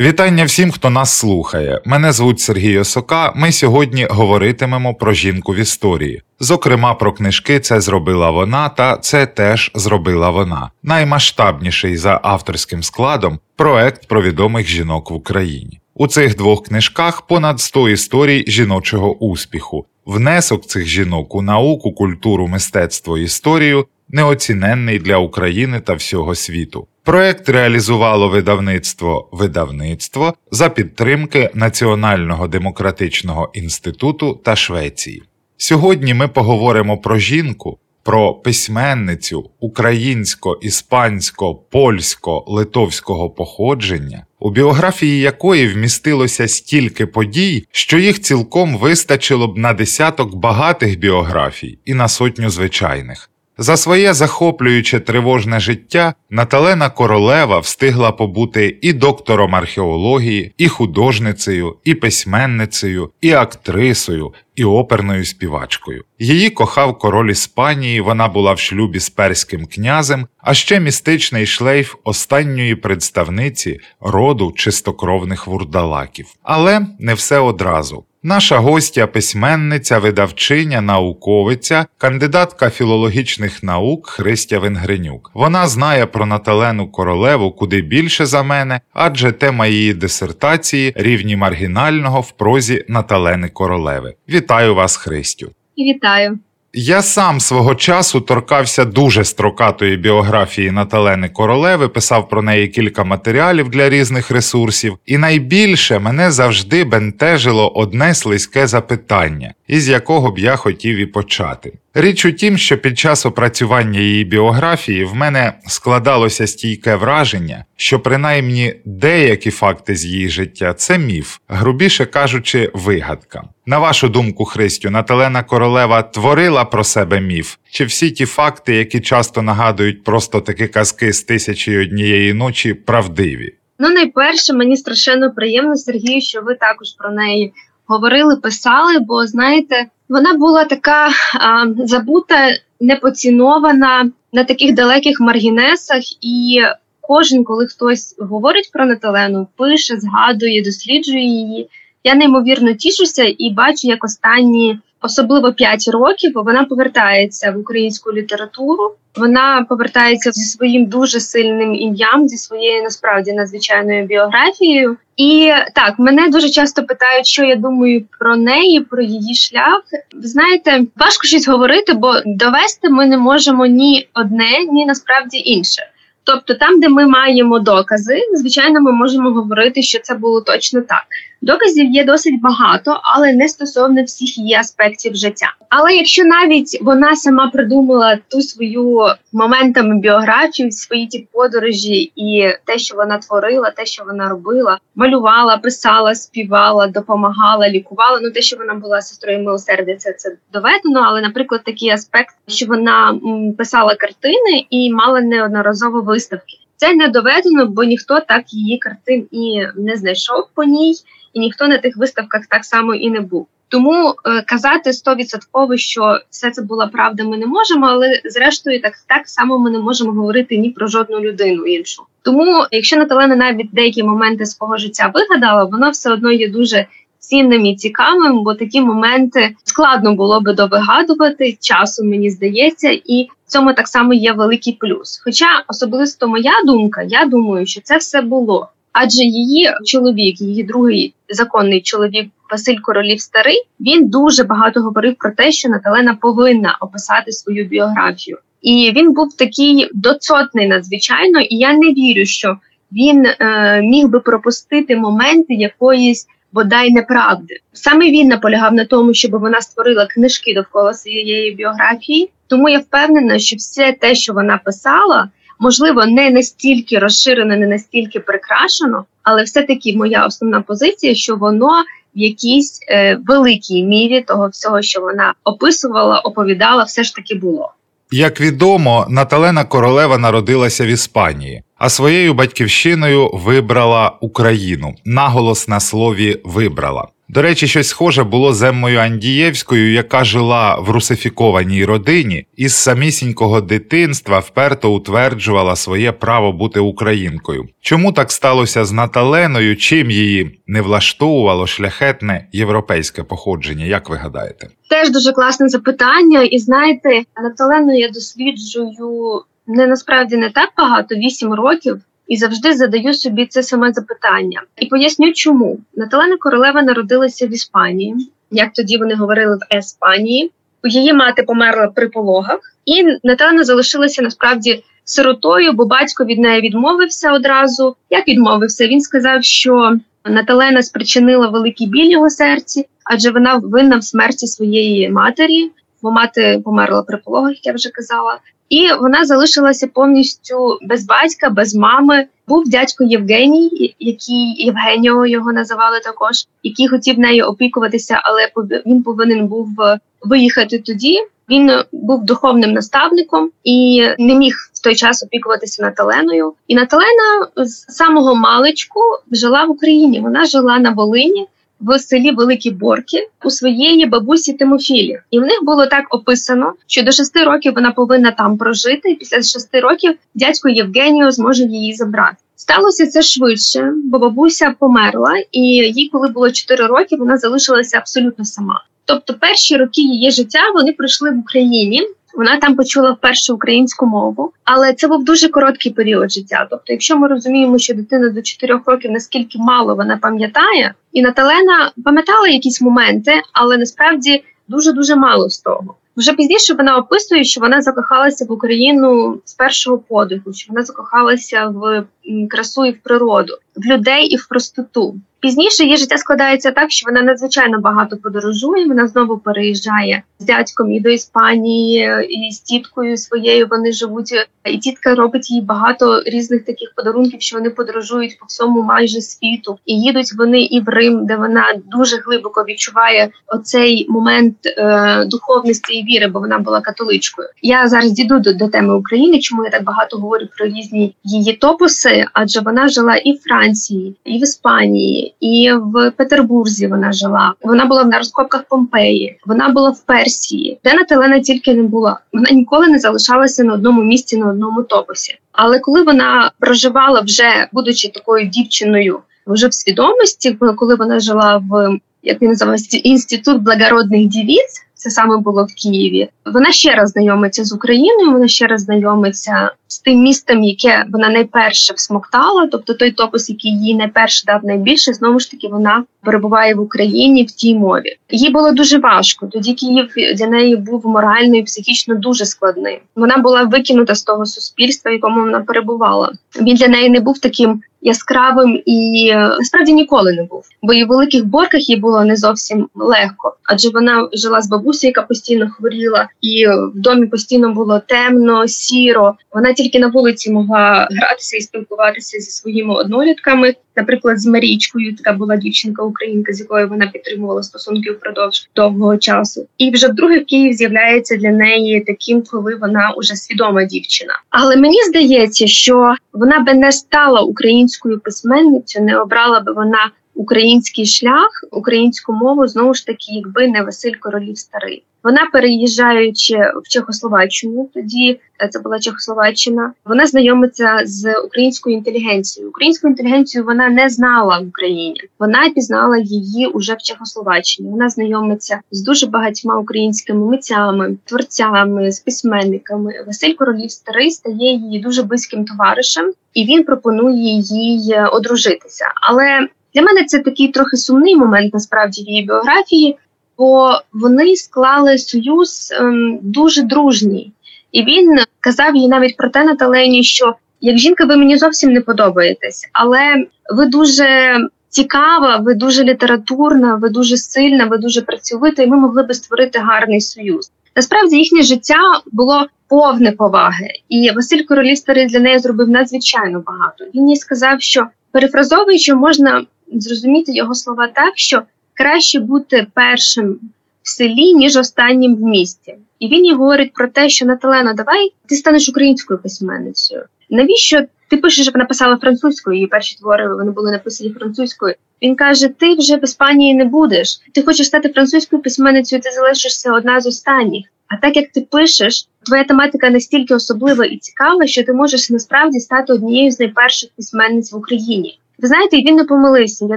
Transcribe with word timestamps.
Вітання 0.00 0.44
всім, 0.44 0.70
хто 0.70 0.90
нас 0.90 1.12
слухає. 1.12 1.80
Мене 1.84 2.12
звуть 2.12 2.40
Сергій 2.40 2.78
Осока. 2.78 3.32
Ми 3.36 3.52
сьогодні 3.52 4.06
говоритимемо 4.10 4.94
про 4.94 5.12
жінку 5.12 5.52
в 5.52 5.56
історії. 5.56 6.22
Зокрема, 6.40 6.94
про 6.94 7.12
книжки 7.12 7.60
це 7.60 7.80
зробила 7.80 8.30
вона, 8.30 8.68
та 8.68 8.96
це 8.96 9.26
теж 9.26 9.70
зробила 9.74 10.30
вона. 10.30 10.70
Наймасштабніший 10.82 11.96
за 11.96 12.20
авторським 12.22 12.82
складом 12.82 13.38
проект 13.56 14.08
про 14.08 14.22
відомих 14.22 14.68
жінок 14.68 15.10
в 15.10 15.14
Україні. 15.14 15.80
У 15.94 16.06
цих 16.06 16.36
двох 16.36 16.64
книжках 16.64 17.22
понад 17.22 17.60
100 17.60 17.88
історій 17.88 18.44
жіночого 18.48 19.16
успіху. 19.16 19.86
Внесок 20.06 20.66
цих 20.66 20.86
жінок 20.86 21.34
у 21.34 21.42
науку, 21.42 21.92
культуру, 21.92 22.46
мистецтво, 22.46 23.18
історію 23.18 23.86
неоціненний 24.08 24.98
для 24.98 25.16
України 25.16 25.80
та 25.80 25.94
всього 25.94 26.34
світу. 26.34 26.86
Проект 27.04 27.48
реалізувало 27.48 28.28
видавництво 28.28 29.28
видавництво 29.32 30.34
за 30.50 30.68
підтримки 30.68 31.50
Національного 31.54 32.48
демократичного 32.48 33.50
інституту 33.54 34.40
та 34.44 34.56
Швеції. 34.56 35.22
Сьогодні 35.56 36.14
ми 36.14 36.28
поговоримо 36.28 36.98
про 36.98 37.18
жінку, 37.18 37.78
про 38.02 38.34
письменницю 38.34 39.50
українсько, 39.60 40.58
іспансько, 40.62 41.54
польсько, 41.54 42.44
литовського 42.46 43.30
походження, 43.30 44.26
у 44.38 44.50
біографії 44.50 45.20
якої 45.20 45.68
вмістилося 45.68 46.48
стільки 46.48 47.06
подій, 47.06 47.64
що 47.70 47.98
їх 47.98 48.20
цілком 48.20 48.76
вистачило 48.76 49.48
б 49.48 49.58
на 49.58 49.72
десяток 49.72 50.34
багатих 50.34 50.98
біографій 50.98 51.78
і 51.84 51.94
на 51.94 52.08
сотню 52.08 52.50
звичайних. 52.50 53.30
За 53.60 53.76
своє 53.76 54.14
захоплююче 54.14 55.00
тривожне 55.00 55.60
життя 55.60 56.14
Наталена 56.30 56.90
Королева 56.90 57.58
встигла 57.58 58.12
побути 58.12 58.78
і 58.82 58.92
доктором 58.92 59.54
археології, 59.54 60.52
і 60.58 60.68
художницею, 60.68 61.76
і 61.84 61.94
письменницею, 61.94 63.10
і 63.20 63.32
актрисою, 63.32 64.34
і 64.54 64.64
оперною 64.64 65.24
співачкою. 65.24 66.04
Її 66.18 66.50
кохав 66.50 66.98
король 66.98 67.30
Іспанії, 67.30 68.00
вона 68.00 68.28
була 68.28 68.52
в 68.52 68.58
шлюбі 68.58 68.98
з 68.98 69.10
перським 69.10 69.66
князем, 69.66 70.26
а 70.38 70.54
ще 70.54 70.80
містичний 70.80 71.46
шлейф 71.46 71.94
останньої 72.04 72.74
представниці 72.74 73.80
роду 74.00 74.52
чистокровних 74.56 75.46
вурдалаків. 75.46 76.26
Але 76.42 76.86
не 76.98 77.14
все 77.14 77.38
одразу. 77.38 78.04
Наша 78.22 78.58
гостя, 78.58 79.06
письменниця, 79.06 79.98
видавчиня, 79.98 80.80
науковиця, 80.80 81.86
кандидатка 81.98 82.70
філологічних 82.70 83.62
наук 83.62 84.06
Христя 84.06 84.58
Венгренюк. 84.58 85.30
Вона 85.34 85.68
знає 85.68 86.06
про 86.06 86.26
Наталену 86.26 86.88
Королеву 86.88 87.52
куди 87.52 87.80
більше 87.80 88.26
за 88.26 88.42
мене, 88.42 88.80
адже 88.92 89.32
тема 89.32 89.66
її 89.66 89.94
дисертації 89.94 90.92
рівні 90.96 91.36
маргінального 91.36 92.20
в 92.20 92.30
прозі 92.30 92.84
Наталени 92.88 93.48
Королеви. 93.48 94.14
Вітаю 94.28 94.74
вас, 94.74 94.96
Христю. 94.96 95.50
Вітаю. 95.78 96.38
Я 96.72 97.02
сам 97.02 97.40
свого 97.40 97.74
часу 97.74 98.20
торкався 98.20 98.84
дуже 98.84 99.24
строкатої 99.24 99.96
біографії 99.96 100.70
Наталени 100.70 101.28
Королеви, 101.28 101.88
писав 101.88 102.28
про 102.28 102.42
неї 102.42 102.68
кілька 102.68 103.04
матеріалів 103.04 103.68
для 103.68 103.88
різних 103.88 104.30
ресурсів, 104.30 104.98
і 105.06 105.18
найбільше 105.18 105.98
мене 105.98 106.30
завжди 106.30 106.84
бентежило 106.84 107.68
одне 107.70 108.14
слизьке 108.14 108.66
запитання, 108.66 109.54
із 109.68 109.88
якого 109.88 110.30
б 110.30 110.38
я 110.38 110.56
хотів 110.56 110.96
і 110.96 111.06
почати. 111.06 111.72
Річ 111.94 112.24
у 112.24 112.32
тім, 112.32 112.58
що 112.58 112.78
під 112.78 112.98
час 112.98 113.26
опрацювання 113.26 114.00
її 114.00 114.24
біографії 114.24 115.04
в 115.04 115.14
мене 115.14 115.52
складалося 115.66 116.46
стійке 116.46 116.94
враження, 116.94 117.64
що 117.76 118.00
принаймні 118.00 118.74
деякі 118.84 119.50
факти 119.50 119.96
з 119.96 120.04
її 120.04 120.28
життя 120.28 120.74
це 120.74 120.98
міф, 120.98 121.38
грубіше 121.48 122.06
кажучи, 122.06 122.70
вигадка. 122.74 123.42
На 123.68 123.78
вашу 123.78 124.08
думку, 124.08 124.44
Христю, 124.44 124.90
Наталена 124.90 125.42
Королева 125.42 126.02
творила 126.02 126.64
про 126.64 126.84
себе 126.84 127.20
міф, 127.20 127.56
чи 127.70 127.84
всі 127.84 128.10
ті 128.10 128.26
факти, 128.26 128.74
які 128.74 129.00
часто 129.00 129.42
нагадують 129.42 130.04
просто 130.04 130.40
такі 130.40 130.66
казки 130.66 131.12
з 131.12 131.22
тисячі 131.22 131.78
однієї 131.78 132.34
ночі, 132.34 132.74
правдиві? 132.74 133.54
Ну, 133.78 133.88
найперше, 133.88 134.52
мені 134.52 134.76
страшенно 134.76 135.30
приємно, 135.30 135.76
Сергію, 135.76 136.20
що 136.20 136.42
ви 136.42 136.54
також 136.54 136.88
про 136.98 137.10
неї 137.10 137.52
говорили, 137.86 138.36
писали, 138.36 138.98
бо 138.98 139.26
знаєте, 139.26 139.86
вона 140.08 140.34
була 140.34 140.64
така 140.64 141.08
а, 141.34 141.66
забута, 141.86 142.48
непоцінована 142.80 144.10
на 144.32 144.44
таких 144.44 144.74
далеких 144.74 145.20
маргінесах, 145.20 146.02
і 146.20 146.62
кожен, 147.00 147.44
коли 147.44 147.66
хтось 147.66 148.16
говорить 148.18 148.70
про 148.72 148.86
Наталену, 148.86 149.48
пише, 149.56 149.96
згадує, 149.96 150.62
досліджує 150.62 151.24
її. 151.24 151.68
Я 152.04 152.14
неймовірно 152.14 152.72
тішуся 152.74 153.34
і 153.38 153.52
бачу, 153.52 153.88
як 153.88 154.04
останні, 154.04 154.78
особливо 155.02 155.52
5 155.52 155.88
років, 155.88 156.32
вона 156.34 156.64
повертається 156.64 157.50
в 157.50 157.58
українську 157.58 158.12
літературу. 158.12 158.94
Вона 159.16 159.66
повертається 159.68 160.32
зі 160.32 160.44
своїм 160.44 160.86
дуже 160.86 161.20
сильним 161.20 161.74
ім'ям, 161.74 162.28
зі 162.28 162.36
своєю 162.36 162.82
насправді 162.82 163.32
надзвичайною 163.32 164.06
біографією. 164.06 164.96
І 165.16 165.52
так 165.74 165.98
мене 165.98 166.28
дуже 166.28 166.50
часто 166.50 166.82
питають, 166.82 167.26
що 167.26 167.44
я 167.44 167.56
думаю 167.56 168.04
про 168.18 168.36
неї, 168.36 168.80
про 168.80 169.02
її 169.02 169.34
шлях. 169.34 169.82
Ви 170.14 170.28
знаєте, 170.28 170.80
важко 170.96 171.26
щось 171.26 171.48
говорити, 171.48 171.94
бо 171.94 172.14
довести 172.26 172.88
ми 172.88 173.06
не 173.06 173.18
можемо 173.18 173.66
ні 173.66 174.08
одне, 174.14 174.64
ні 174.72 174.86
насправді 174.86 175.38
інше. 175.38 175.82
Тобто, 176.24 176.54
там, 176.54 176.80
де 176.80 176.88
ми 176.88 177.06
маємо 177.06 177.58
докази, 177.58 178.20
звичайно, 178.34 178.80
ми 178.80 178.92
можемо 178.92 179.30
говорити, 179.30 179.82
що 179.82 179.98
це 180.02 180.14
було 180.14 180.40
точно 180.40 180.80
так. 180.80 181.04
Доказів 181.40 181.90
є 181.90 182.04
досить 182.04 182.40
багато, 182.40 183.00
але 183.02 183.32
не 183.32 183.48
стосовно 183.48 184.04
всіх 184.04 184.38
її 184.38 184.54
аспектів 184.54 185.14
життя. 185.14 185.54
Але 185.68 185.92
якщо 185.92 186.24
навіть 186.24 186.78
вона 186.82 187.16
сама 187.16 187.50
придумала 187.50 188.18
ту 188.28 188.40
свою 188.42 189.06
моментами 189.32 190.00
біографію, 190.00 190.72
свої 190.72 191.06
ті 191.06 191.28
подорожі, 191.32 192.12
і 192.16 192.52
те, 192.64 192.78
що 192.78 192.96
вона 192.96 193.18
творила, 193.18 193.70
те, 193.70 193.86
що 193.86 194.04
вона 194.04 194.28
робила, 194.28 194.78
малювала, 194.94 195.56
писала, 195.56 196.14
співала, 196.14 196.86
допомагала, 196.86 197.68
лікувала. 197.68 198.20
Ну 198.22 198.30
те, 198.30 198.40
що 198.40 198.56
вона 198.56 198.74
була 198.74 199.00
сестрою 199.00 199.38
милосердя, 199.38 199.96
це 199.96 200.12
це 200.12 200.36
доведено. 200.52 201.00
Але, 201.06 201.20
наприклад, 201.20 201.60
такий 201.64 201.90
аспект, 201.90 202.34
що 202.48 202.66
вона 202.66 203.20
писала 203.58 203.94
картини 203.94 204.66
і 204.70 204.92
мала 204.92 205.20
неодноразово 205.20 206.00
виставки. 206.00 206.54
Це 206.76 206.94
не 206.94 207.08
доведено, 207.08 207.66
бо 207.66 207.84
ніхто 207.84 208.20
так 208.20 208.52
її 208.52 208.78
картин 208.78 209.26
і 209.30 209.62
не 209.76 209.96
знайшов 209.96 210.44
по 210.54 210.64
ній 210.64 210.94
і 211.32 211.40
ніхто 211.40 211.68
на 211.68 211.78
тих 211.78 211.96
виставках 211.96 212.46
так 212.46 212.64
само 212.64 212.94
і 212.94 213.10
не 213.10 213.20
був. 213.20 213.46
Тому 213.68 214.14
е, 214.24 214.42
казати 214.42 214.92
стовідсотково, 214.92 215.76
що 215.76 216.20
все 216.30 216.50
це 216.50 216.62
була 216.62 216.86
правда, 216.86 217.24
ми 217.24 217.36
не 217.36 217.46
можемо, 217.46 217.86
але 217.86 218.20
зрештою, 218.24 218.80
так 218.80 218.92
так 219.06 219.28
само 219.28 219.58
ми 219.58 219.70
не 219.70 219.78
можемо 219.78 220.12
говорити 220.12 220.56
ні 220.56 220.70
про 220.70 220.86
жодну 220.86 221.20
людину 221.20 221.64
іншу. 221.64 222.02
Тому, 222.22 222.66
якщо 222.70 222.96
Наталена 222.96 223.36
навіть 223.36 223.68
деякі 223.72 224.02
моменти 224.02 224.46
свого 224.46 224.76
життя 224.76 225.12
вигадала, 225.14 225.64
вона 225.64 225.90
все 225.90 226.12
одно 226.12 226.32
є 226.32 226.48
дуже 226.48 226.86
цінним 227.18 227.66
і 227.66 227.76
цікавим, 227.76 228.42
бо 228.42 228.54
такі 228.54 228.80
моменти 228.80 229.54
складно 229.64 230.14
було 230.14 230.40
би 230.40 230.52
довигадувати 230.52 231.56
часом, 231.60 232.08
мені 232.08 232.30
здається, 232.30 232.90
і 233.04 233.28
в 233.46 233.50
цьому 233.50 233.72
так 233.72 233.88
само 233.88 234.14
є 234.14 234.32
великий 234.32 234.72
плюс. 234.72 235.20
Хоча 235.24 235.64
особисто 235.68 236.28
моя 236.28 236.52
думка, 236.64 237.02
я 237.02 237.24
думаю, 237.24 237.66
що 237.66 237.80
це 237.80 237.96
все 237.96 238.20
було 238.20 238.68
адже 238.92 239.22
її 239.22 239.70
чоловік, 239.84 240.40
її 240.40 240.62
другий 240.62 241.14
законний 241.28 241.80
чоловік 241.80 242.30
Василь 242.50 242.78
Королів 242.82 243.20
Старий, 243.20 243.62
він 243.80 244.08
дуже 244.08 244.44
багато 244.44 244.80
говорив 244.80 245.14
про 245.18 245.30
те, 245.30 245.52
що 245.52 245.68
Наталена 245.68 246.14
повинна 246.14 246.76
описати 246.80 247.32
свою 247.32 247.64
біографію, 247.64 248.38
і 248.62 248.92
він 248.96 249.12
був 249.12 249.36
такий 249.36 249.90
доцотний 249.94 250.68
надзвичайно. 250.68 251.40
І 251.40 251.56
я 251.56 251.72
не 251.72 251.92
вірю, 251.92 252.26
що 252.26 252.58
він 252.92 253.26
е, 253.26 253.82
міг 253.82 254.08
би 254.08 254.20
пропустити 254.20 254.96
моменти 254.96 255.54
якоїсь. 255.54 256.26
Бодай 256.52 256.90
неправди 256.90 257.60
саме 257.78 258.10
він 258.10 258.28
наполягав 258.28 258.74
на 258.74 258.84
тому, 258.84 259.14
щоб 259.14 259.30
вона 259.30 259.60
створила 259.60 260.06
книжки 260.06 260.54
довкола 260.54 260.94
своєї 260.94 261.54
біографії. 261.54 262.30
Тому 262.46 262.68
я 262.68 262.78
впевнена, 262.78 263.38
що 263.38 263.56
все 263.56 263.92
те, 263.92 264.14
що 264.14 264.32
вона 264.32 264.60
писала, 264.64 265.28
можливо, 265.58 266.06
не 266.06 266.30
настільки 266.30 266.98
розширено, 266.98 267.56
не 267.56 267.66
настільки 267.66 268.20
прикрашено, 268.20 269.04
але 269.22 269.42
все-таки 269.42 269.96
моя 269.96 270.26
основна 270.26 270.60
позиція, 270.60 271.14
що 271.14 271.36
воно 271.36 271.84
в 272.16 272.18
якійсь 272.18 272.80
е, 272.88 273.18
великій 273.26 273.82
мірі 273.84 274.20
того 274.20 274.48
всього, 274.48 274.82
що 274.82 275.00
вона 275.00 275.34
описувала, 275.44 276.20
оповідала, 276.20 276.84
все 276.84 277.02
ж 277.02 277.14
таки 277.14 277.34
було. 277.34 277.72
Як 278.10 278.40
відомо, 278.40 279.06
Наталена 279.08 279.64
Королева 279.64 280.18
народилася 280.18 280.84
в 280.84 280.88
Іспанії, 280.88 281.62
а 281.76 281.88
своєю 281.88 282.34
батьківщиною 282.34 283.30
вибрала 283.34 284.18
Україну. 284.20 284.94
Наголос 285.04 285.68
на 285.68 285.80
слові 285.80 286.40
вибрала. 286.44 287.08
До 287.30 287.42
речі, 287.42 287.66
щось 287.66 287.88
схоже 287.88 288.24
було 288.24 288.52
з 288.52 288.62
Еммою 288.62 288.98
Андієвською, 288.98 289.92
яка 289.92 290.24
жила 290.24 290.76
в 290.80 290.90
русифікованій 290.90 291.84
родині 291.84 292.46
і 292.56 292.68
з 292.68 292.74
самісінького 292.74 293.60
дитинства 293.60 294.38
вперто 294.38 294.94
утверджувала 294.94 295.76
своє 295.76 296.12
право 296.12 296.52
бути 296.52 296.80
українкою. 296.80 297.68
Чому 297.80 298.12
так 298.12 298.32
сталося 298.32 298.84
з 298.84 298.92
Наталеною? 298.92 299.76
Чим 299.76 300.10
її 300.10 300.60
не 300.66 300.80
влаштовувало 300.80 301.66
шляхетне 301.66 302.48
європейське 302.52 303.22
походження? 303.22 303.84
Як 303.84 304.10
ви 304.10 304.16
гадаєте? 304.16 304.68
Теж 304.90 305.10
дуже 305.10 305.32
класне 305.32 305.68
запитання, 305.68 306.42
і 306.42 306.58
знаєте, 306.58 307.22
Наталену 307.42 307.98
я 307.98 308.08
досліджую 308.08 309.42
не 309.66 309.86
насправді 309.86 310.36
не 310.36 310.50
так 310.50 310.70
багато, 310.76 311.14
вісім 311.14 311.54
років 311.54 312.00
і 312.28 312.36
завжди 312.36 312.72
задаю 312.72 313.14
собі 313.14 313.46
це 313.46 313.62
саме 313.62 313.92
запитання. 313.92 314.62
І 314.76 314.86
поясню, 314.86 315.32
чому 315.32 315.78
Наталена 315.96 316.36
Королева 316.40 316.82
народилася 316.82 317.46
в 317.46 317.54
Іспанії, 317.54 318.14
як 318.50 318.72
тоді 318.72 318.98
вони 318.98 319.14
говорили 319.14 319.56
в 319.56 319.76
Еспанії. 319.76 320.50
Її 320.84 321.12
мати 321.12 321.42
померла 321.42 321.86
при 321.86 322.08
пологах, 322.08 322.60
і 322.84 323.04
Наталена 323.22 323.64
залишилася 323.64 324.22
насправді 324.22 324.84
сиротою, 325.04 325.72
бо 325.72 325.86
батько 325.86 326.24
від 326.24 326.38
неї 326.38 326.60
відмовився 326.60 327.32
одразу. 327.32 327.96
Як 328.10 328.28
відмовився? 328.28 328.86
Він 328.86 329.00
сказав, 329.00 329.44
що 329.44 329.98
Наталена 330.24 330.82
спричинила 330.82 331.48
великий 331.48 331.86
біль 331.86 332.10
його 332.10 332.30
серці, 332.30 332.86
адже 333.04 333.30
вона 333.30 333.56
винна 333.56 333.96
в 333.96 334.04
смерті 334.04 334.46
своєї 334.46 335.10
матері, 335.10 335.70
бо 336.02 336.10
мати 336.10 336.60
померла 336.64 337.02
при 337.02 337.16
пологах, 337.16 337.50
як 337.50 337.66
я 337.66 337.72
вже 337.72 337.90
казала. 337.90 338.38
І 338.68 338.88
вона 339.00 339.24
залишилася 339.24 339.86
повністю 339.86 340.78
без 340.82 341.06
батька, 341.06 341.50
без 341.50 341.74
мами. 341.74 342.26
Був 342.48 342.68
дядько 342.68 343.04
Євгеній, 343.04 343.94
який 343.98 344.64
Євгеніо 344.64 345.26
його 345.26 345.52
називали 345.52 346.00
також, 346.00 346.34
який 346.62 346.88
хотів 346.88 347.18
нею 347.18 347.44
опікуватися, 347.44 348.20
але 348.24 348.48
він 348.86 349.02
повинен 349.02 349.46
був 349.46 349.80
е, 349.80 349.98
виїхати 350.22 350.78
тоді. 350.78 351.18
Він 351.50 351.70
був 351.92 352.24
духовним 352.24 352.72
наставником 352.72 353.50
і 353.64 354.06
не 354.18 354.34
міг 354.34 354.54
в 354.72 354.82
той 354.82 354.94
час 354.94 355.22
опікуватися 355.22 355.82
Наталеною. 355.82 356.52
І 356.68 356.74
Наталена 356.74 357.48
з 357.56 357.94
самого 357.96 358.34
маличку 358.34 359.00
жила 359.32 359.64
в 359.64 359.70
Україні. 359.70 360.20
Вона 360.20 360.44
жила 360.44 360.78
на 360.78 360.90
Волині 360.90 361.46
в 361.80 361.98
селі 361.98 362.30
Великі 362.30 362.70
Борки 362.70 363.28
у 363.44 363.50
своєї 363.50 364.06
бабусі 364.06 364.52
Тимофілі, 364.52 365.18
і 365.30 365.38
в 365.38 365.42
них 365.42 365.58
було 365.62 365.86
так 365.86 366.04
описано, 366.10 366.72
що 366.86 367.02
до 367.02 367.12
шести 367.12 367.44
років 367.44 367.74
вона 367.74 367.90
повинна 367.90 368.30
там 368.30 368.58
прожити, 368.58 369.10
і 369.10 369.14
після 369.14 369.42
шести 369.42 369.80
років 369.80 370.14
дядько 370.34 370.68
Євгеніо 370.68 371.30
зможе 371.30 371.64
її 371.64 371.94
забрати. 371.94 372.36
Сталося 372.56 373.06
це 373.06 373.22
швидше, 373.22 373.92
бо 374.04 374.18
бабуся 374.18 374.74
померла, 374.78 375.32
і 375.52 375.60
їй, 375.60 376.08
коли 376.12 376.28
було 376.28 376.50
4 376.50 376.86
роки, 376.86 377.16
вона 377.16 377.36
залишилася 377.36 377.98
абсолютно 377.98 378.44
сама. 378.44 378.84
Тобто, 379.04 379.34
перші 379.34 379.76
роки 379.76 380.02
її 380.02 380.30
життя 380.30 380.58
вони 380.74 380.92
пройшли 380.92 381.30
в 381.30 381.38
Україні. 381.38 382.02
Вона 382.34 382.56
там 382.56 382.76
почула 382.76 383.12
вперше 383.12 383.52
українську 383.52 384.06
мову, 384.06 384.52
але 384.64 384.92
це 384.92 385.08
був 385.08 385.24
дуже 385.24 385.48
короткий 385.48 385.92
період 385.92 386.32
життя. 386.32 386.66
Тобто, 386.70 386.92
якщо 386.92 387.18
ми 387.18 387.28
розуміємо, 387.28 387.78
що 387.78 387.94
дитина 387.94 388.28
до 388.28 388.42
4 388.42 388.80
років 388.86 389.10
наскільки 389.10 389.58
мало 389.58 389.94
вона 389.94 390.16
пам'ятає, 390.16 390.94
і 391.12 391.22
Наталена 391.22 391.92
пам'ятала 392.04 392.48
якісь 392.48 392.80
моменти, 392.80 393.32
але 393.52 393.78
насправді 393.78 394.44
дуже 394.68 394.92
дуже 394.92 395.16
мало 395.16 395.50
з 395.50 395.58
того. 395.58 395.94
Вже 396.16 396.32
пізніше 396.32 396.74
вона 396.74 396.96
описує, 396.96 397.44
що 397.44 397.60
вона 397.60 397.82
закохалася 397.82 398.44
в 398.44 398.52
Україну 398.52 399.40
з 399.44 399.54
першого 399.54 399.98
подиху, 399.98 400.52
що 400.52 400.72
вона 400.72 400.84
закохалася 400.84 401.66
в 401.66 402.04
красу 402.50 402.86
і 402.86 402.90
в 402.90 403.02
природу, 403.02 403.58
в 403.76 403.84
людей 403.84 404.26
і 404.26 404.36
в 404.36 404.48
простоту. 404.48 405.14
Пізніше 405.40 405.84
її 405.84 405.96
життя 405.96 406.16
складається 406.16 406.70
так, 406.70 406.90
що 406.90 407.06
вона 407.06 407.22
надзвичайно 407.22 407.80
багато 407.80 408.16
подорожує. 408.16 408.86
Вона 408.86 409.08
знову 409.08 409.38
переїжджає 409.38 410.22
з 410.38 410.44
дядьком 410.44 410.92
і 410.92 411.00
до 411.00 411.08
Іспанії, 411.08 412.10
і 412.28 412.52
з 412.52 412.60
тіткою 412.60 413.16
своєю 413.16 413.66
вони 413.70 413.92
живуть. 413.92 414.32
І 414.64 414.78
тітка 414.78 415.14
робить 415.14 415.50
їй 415.50 415.60
багато 415.60 416.22
різних 416.26 416.64
таких 416.64 416.92
подарунків, 416.96 417.40
що 417.40 417.56
вони 417.56 417.70
подорожують 417.70 418.38
по 418.38 418.46
всьому 418.46 418.82
майже 418.82 419.20
світу, 419.20 419.78
і 419.86 420.00
їдуть 420.00 420.34
вони 420.38 420.62
і 420.62 420.80
в 420.80 420.88
Рим, 420.88 421.26
де 421.26 421.36
вона 421.36 421.74
дуже 421.86 422.16
глибоко 422.16 422.64
відчуває 422.68 423.30
оцей 423.46 424.06
момент 424.08 424.56
е, 424.66 425.24
духовності 425.24 425.94
і 425.94 426.04
віри, 426.04 426.28
бо 426.28 426.40
вона 426.40 426.58
була 426.58 426.80
католичкою. 426.80 427.48
Я 427.62 427.88
зараз 427.88 428.12
діду 428.12 428.38
до, 428.38 428.52
до 428.52 428.68
теми 428.68 428.94
України. 428.94 429.38
Чому 429.38 429.64
я 429.64 429.70
так 429.70 429.84
багато 429.84 430.16
говорю 430.16 430.46
про 430.56 430.66
різні 430.66 431.16
її 431.24 431.52
топуси? 431.52 432.24
Адже 432.32 432.60
вона 432.60 432.88
жила 432.88 433.16
і 433.16 433.32
в 433.32 433.42
Франції, 433.42 434.16
і 434.24 434.38
в 434.38 434.42
Іспанії 434.42 435.27
і 435.40 435.72
в 435.72 436.10
Петербурзі 436.10 436.86
вона 436.86 437.12
жила. 437.12 437.54
Вона 437.62 437.84
була 437.84 438.04
на 438.04 438.18
розкопках 438.18 438.64
Помпеї, 438.68 439.38
вона 439.46 439.68
була 439.68 439.90
в 439.90 440.00
Персії, 440.00 440.80
де 440.84 440.94
Наталена 440.94 441.40
тільки 441.40 441.74
не 441.74 441.82
була. 441.82 442.20
Вона 442.32 442.50
ніколи 442.50 442.88
не 442.88 442.98
залишалася 442.98 443.64
на 443.64 443.74
одному 443.74 444.02
місці, 444.02 444.36
на 444.36 444.50
одному 444.50 444.82
топосі. 444.82 445.38
Але 445.52 445.78
коли 445.78 446.02
вона 446.02 446.50
проживала, 446.58 447.20
вже 447.20 447.68
будучи 447.72 448.08
такою 448.08 448.46
дівчиною, 448.46 449.18
вже 449.46 449.68
в 449.68 449.74
свідомості, 449.74 450.58
коли 450.76 450.94
вона 450.94 451.20
жила 451.20 451.62
в 451.70 451.98
як 452.22 452.42
він 452.42 452.48
називався, 452.48 452.96
інститут 452.96 453.62
благородних 453.62 454.26
дівіць. 454.26 454.84
Це 454.94 455.10
саме 455.10 455.36
було 455.36 455.64
в 455.64 455.82
Києві. 455.82 456.28
Вона 456.46 456.72
ще 456.72 456.94
раз 456.94 457.10
знайомиться 457.10 457.64
з 457.64 457.72
Україною. 457.72 458.32
Вона 458.32 458.48
ще 458.48 458.66
раз 458.66 458.80
знайомиться 458.80 459.70
з 459.88 459.98
тим 459.98 460.22
містом, 460.22 460.64
яке 460.64 461.04
вона 461.12 461.28
найперше 461.28 461.94
всмоктала. 461.94 462.66
Тобто 462.72 462.94
той 462.94 463.10
топос, 463.10 463.50
який 463.50 463.70
їй 463.70 463.94
найперше 463.94 464.44
дав 464.46 464.64
найбільше, 464.64 465.12
знову 465.12 465.40
ж 465.40 465.50
таки 465.50 465.68
вона 465.68 466.04
перебуває 466.22 466.74
в 466.74 466.80
Україні 466.80 467.44
в 467.44 467.50
тій 467.50 467.74
мові. 467.74 468.16
Їй 468.30 468.50
було 468.50 468.72
дуже 468.72 468.98
важко. 468.98 469.46
Тоді 469.46 469.74
Київ 469.74 470.08
для 470.36 470.46
неї 470.46 470.76
був 470.76 471.06
морально 471.06 471.56
і 471.56 471.62
психічно 471.62 472.14
дуже 472.14 472.44
складним. 472.44 472.98
Вона 473.16 473.36
була 473.36 473.62
викинута 473.62 474.14
з 474.14 474.22
того 474.22 474.46
суспільства, 474.46 475.10
в 475.10 475.14
якому 475.14 475.40
вона 475.40 475.60
перебувала. 475.60 476.32
Він 476.60 476.76
для 476.76 476.88
неї 476.88 477.10
не 477.10 477.20
був 477.20 477.38
таким 477.38 477.82
яскравим 478.00 478.82
і 478.86 479.32
насправді 479.34 479.92
ніколи 479.92 480.32
не 480.32 480.42
був. 480.42 480.62
Бо 480.82 480.92
і 480.92 481.04
в 481.04 481.08
великих 481.08 481.44
борках 481.44 481.88
їй 481.88 481.96
було 481.96 482.24
не 482.24 482.36
зовсім 482.36 482.88
легко, 482.94 483.56
адже 483.64 483.90
вона 483.90 484.28
жила 484.32 484.60
з 484.60 484.68
бабусею, 484.68 485.08
яка 485.08 485.22
постійно 485.22 485.70
хворіла, 485.70 486.28
і 486.40 486.66
в 486.66 486.92
домі 486.94 487.26
постійно 487.26 487.72
було 487.72 488.00
темно, 488.06 488.68
сіро. 488.68 489.34
Вона 489.54 489.72
тільки 489.82 489.98
на 489.98 490.08
вулиці 490.08 490.50
могла 490.50 491.08
гратися 491.10 491.56
і 491.56 491.60
спілкуватися 491.60 492.38
зі 492.40 492.50
своїми 492.50 492.94
однолітками. 492.94 493.74
Наприклад, 493.96 494.40
з 494.40 494.46
Марічкою, 494.46 495.16
така 495.16 495.32
була 495.32 495.56
дівчинка-українка, 495.56 496.52
з 496.52 496.60
якою 496.60 496.88
вона 496.88 497.06
підтримувала 497.06 497.62
стосунки 497.62 498.10
впродовж 498.10 498.68
довгого 498.76 499.16
часу. 499.16 499.66
І 499.78 499.90
вже 499.90 500.08
вдруге 500.08 500.40
Київ 500.40 500.72
з'являється 500.72 501.36
для 501.36 501.50
неї 501.50 502.00
таким, 502.00 502.42
коли 502.50 502.74
вона 502.74 503.14
уже 503.16 503.36
свідома 503.36 503.84
дівчина. 503.84 504.32
Але 504.50 504.76
мені 504.76 505.02
здається, 505.08 505.66
що 505.66 506.14
вона 506.32 506.60
би 506.60 506.74
не 506.74 506.92
стала 506.92 507.40
українською 507.40 508.20
письменницею, 508.20 509.04
не 509.04 509.20
обрала 509.20 509.60
би 509.60 509.72
вона 509.72 510.10
український 510.38 511.06
шлях, 511.06 511.64
українську 511.70 512.32
мову 512.32 512.66
знову 512.66 512.94
ж 512.94 513.06
таки, 513.06 513.32
якби 513.32 513.68
не 513.68 513.82
Василь 513.82 514.14
Королів 514.20 514.58
Старий. 514.58 515.04
Вона 515.24 515.48
переїжджаючи 515.52 516.54
в 516.56 516.88
Чехословаччину, 516.88 517.88
тоді 517.94 518.40
е, 518.62 518.68
це 518.68 518.80
була 518.80 518.98
Чехословаччина. 518.98 519.92
Вона 520.04 520.26
знайомиться 520.26 521.00
з 521.04 521.34
українською 521.44 521.96
інтелігенцією. 521.96 522.70
Українську 522.70 523.08
інтелігенцію 523.08 523.64
вона 523.64 523.88
не 523.88 524.08
знала 524.08 524.58
в 524.58 524.68
Україні. 524.68 525.20
Вона 525.38 525.70
пізнала 525.74 526.18
її 526.18 526.66
уже 526.66 526.94
в 526.94 526.98
Чехословаччині. 526.98 527.90
Вона 527.90 528.08
знайомиться 528.08 528.80
з 528.90 529.02
дуже 529.02 529.26
багатьма 529.26 529.78
українськими 529.78 530.46
митцями, 530.46 531.16
творцями, 531.24 532.12
з 532.12 532.20
письменниками. 532.20 533.24
Василь 533.26 533.54
Королів 533.54 533.90
Старий 533.90 534.30
стає 534.30 534.74
її 534.74 535.00
дуже 535.00 535.22
близьким 535.22 535.64
товаришем, 535.64 536.32
і 536.54 536.64
він 536.64 536.84
пропонує 536.84 537.60
їй 537.60 538.12
е, 538.12 538.26
одружитися. 538.26 539.04
Але 539.14 539.68
для 539.94 540.02
мене 540.02 540.24
це 540.24 540.38
такий 540.38 540.68
трохи 540.68 540.96
сумний 540.96 541.36
момент 541.36 541.74
насправді 541.74 542.22
в 542.22 542.28
її 542.28 542.42
біографії, 542.42 543.18
бо 543.58 543.92
вони 544.12 544.56
склали 544.56 545.18
союз 545.18 545.92
ем, 546.00 546.38
дуже 546.42 546.82
дружній, 546.82 547.52
і 547.92 548.02
він 548.02 548.38
казав 548.60 548.96
їй 548.96 549.08
навіть 549.08 549.36
про 549.36 549.48
те 549.48 549.64
Наталені, 549.64 550.24
що 550.24 550.54
як 550.80 550.98
жінка, 550.98 551.24
ви 551.24 551.36
мені 551.36 551.56
зовсім 551.56 551.92
не 551.92 552.00
подобаєтесь, 552.00 552.88
але 552.92 553.46
ви 553.74 553.86
дуже 553.86 554.58
цікава, 554.88 555.56
ви 555.56 555.74
дуже 555.74 556.04
літературна, 556.04 556.94
ви 556.94 557.08
дуже 557.08 557.36
сильна, 557.36 557.86
ви 557.86 557.98
дуже 557.98 558.22
працьовита, 558.22 558.82
і 558.82 558.86
ми 558.86 558.96
могли 558.96 559.22
би 559.22 559.34
створити 559.34 559.78
гарний 559.78 560.20
союз. 560.20 560.70
Насправді 560.96 561.36
їхнє 561.36 561.62
життя 561.62 562.00
було 562.32 562.66
повне 562.88 563.32
поваги, 563.32 563.88
і 564.08 564.30
Василь 564.36 564.64
Королів 564.64 564.98
старий 564.98 565.26
для 565.26 565.40
неї 565.40 565.58
зробив 565.58 565.88
надзвичайно 565.88 566.62
багато. 566.66 567.04
Він 567.14 567.30
їй 567.30 567.36
сказав, 567.36 567.80
що 567.80 568.06
перефразовуючи, 568.32 569.14
можна 569.14 569.66
зрозуміти 569.92 570.52
його 570.52 570.74
слова 570.74 571.08
так, 571.14 571.32
що 571.34 571.62
краще 571.94 572.40
бути 572.40 572.86
першим 572.94 573.58
в 574.02 574.08
селі, 574.08 574.54
ніж 574.54 574.76
останнім 574.76 575.36
в 575.36 575.40
місті. 575.40 575.94
І 576.18 576.28
він 576.28 576.46
їй 576.46 576.54
говорить 576.54 576.92
про 576.92 577.08
те, 577.08 577.28
що 577.28 577.46
Наталена, 577.46 577.92
давай 577.92 578.32
ти 578.46 578.54
станеш 578.54 578.88
українською 578.88 579.40
письменницею. 579.40 580.24
Навіщо 580.50 581.02
Ти 581.30 581.36
пишеш, 581.36 581.64
що 581.64 581.72
вона 581.72 581.84
писала 581.84 582.16
французькою, 582.16 582.76
її 582.76 582.86
перші 582.86 583.16
твори 583.16 583.54
вони 583.54 583.70
були 583.70 583.90
написані 583.90 584.30
французькою. 584.30 584.94
Він 585.22 585.36
каже: 585.36 585.68
Ти 585.68 585.94
вже 585.94 586.16
в 586.16 586.24
Іспанії 586.24 586.74
не 586.74 586.84
будеш. 586.84 587.40
Ти 587.52 587.62
хочеш 587.62 587.86
стати 587.86 588.08
французькою 588.08 588.62
письменницею, 588.62 589.22
ти 589.22 589.30
залишишся 589.30 589.92
одна 589.92 590.20
з 590.20 590.26
останніх. 590.26 590.86
А 591.08 591.16
так 591.16 591.36
як 591.36 591.52
ти 591.52 591.60
пишеш, 591.60 592.28
твоя 592.46 592.64
тематика 592.64 593.10
настільки 593.10 593.54
особлива 593.54 594.04
і 594.04 594.16
цікава, 594.16 594.66
що 594.66 594.84
ти 594.84 594.92
можеш 594.92 595.30
насправді 595.30 595.80
стати 595.80 596.12
однією 596.12 596.50
з 596.50 596.60
найперших 596.60 597.10
письменниць 597.16 597.72
в 597.72 597.76
Україні. 597.76 598.38
Ви 598.58 598.68
знаєте, 598.68 598.96
він 598.96 599.14
не 599.14 599.24
помилився. 599.24 599.86
Я 599.90 599.96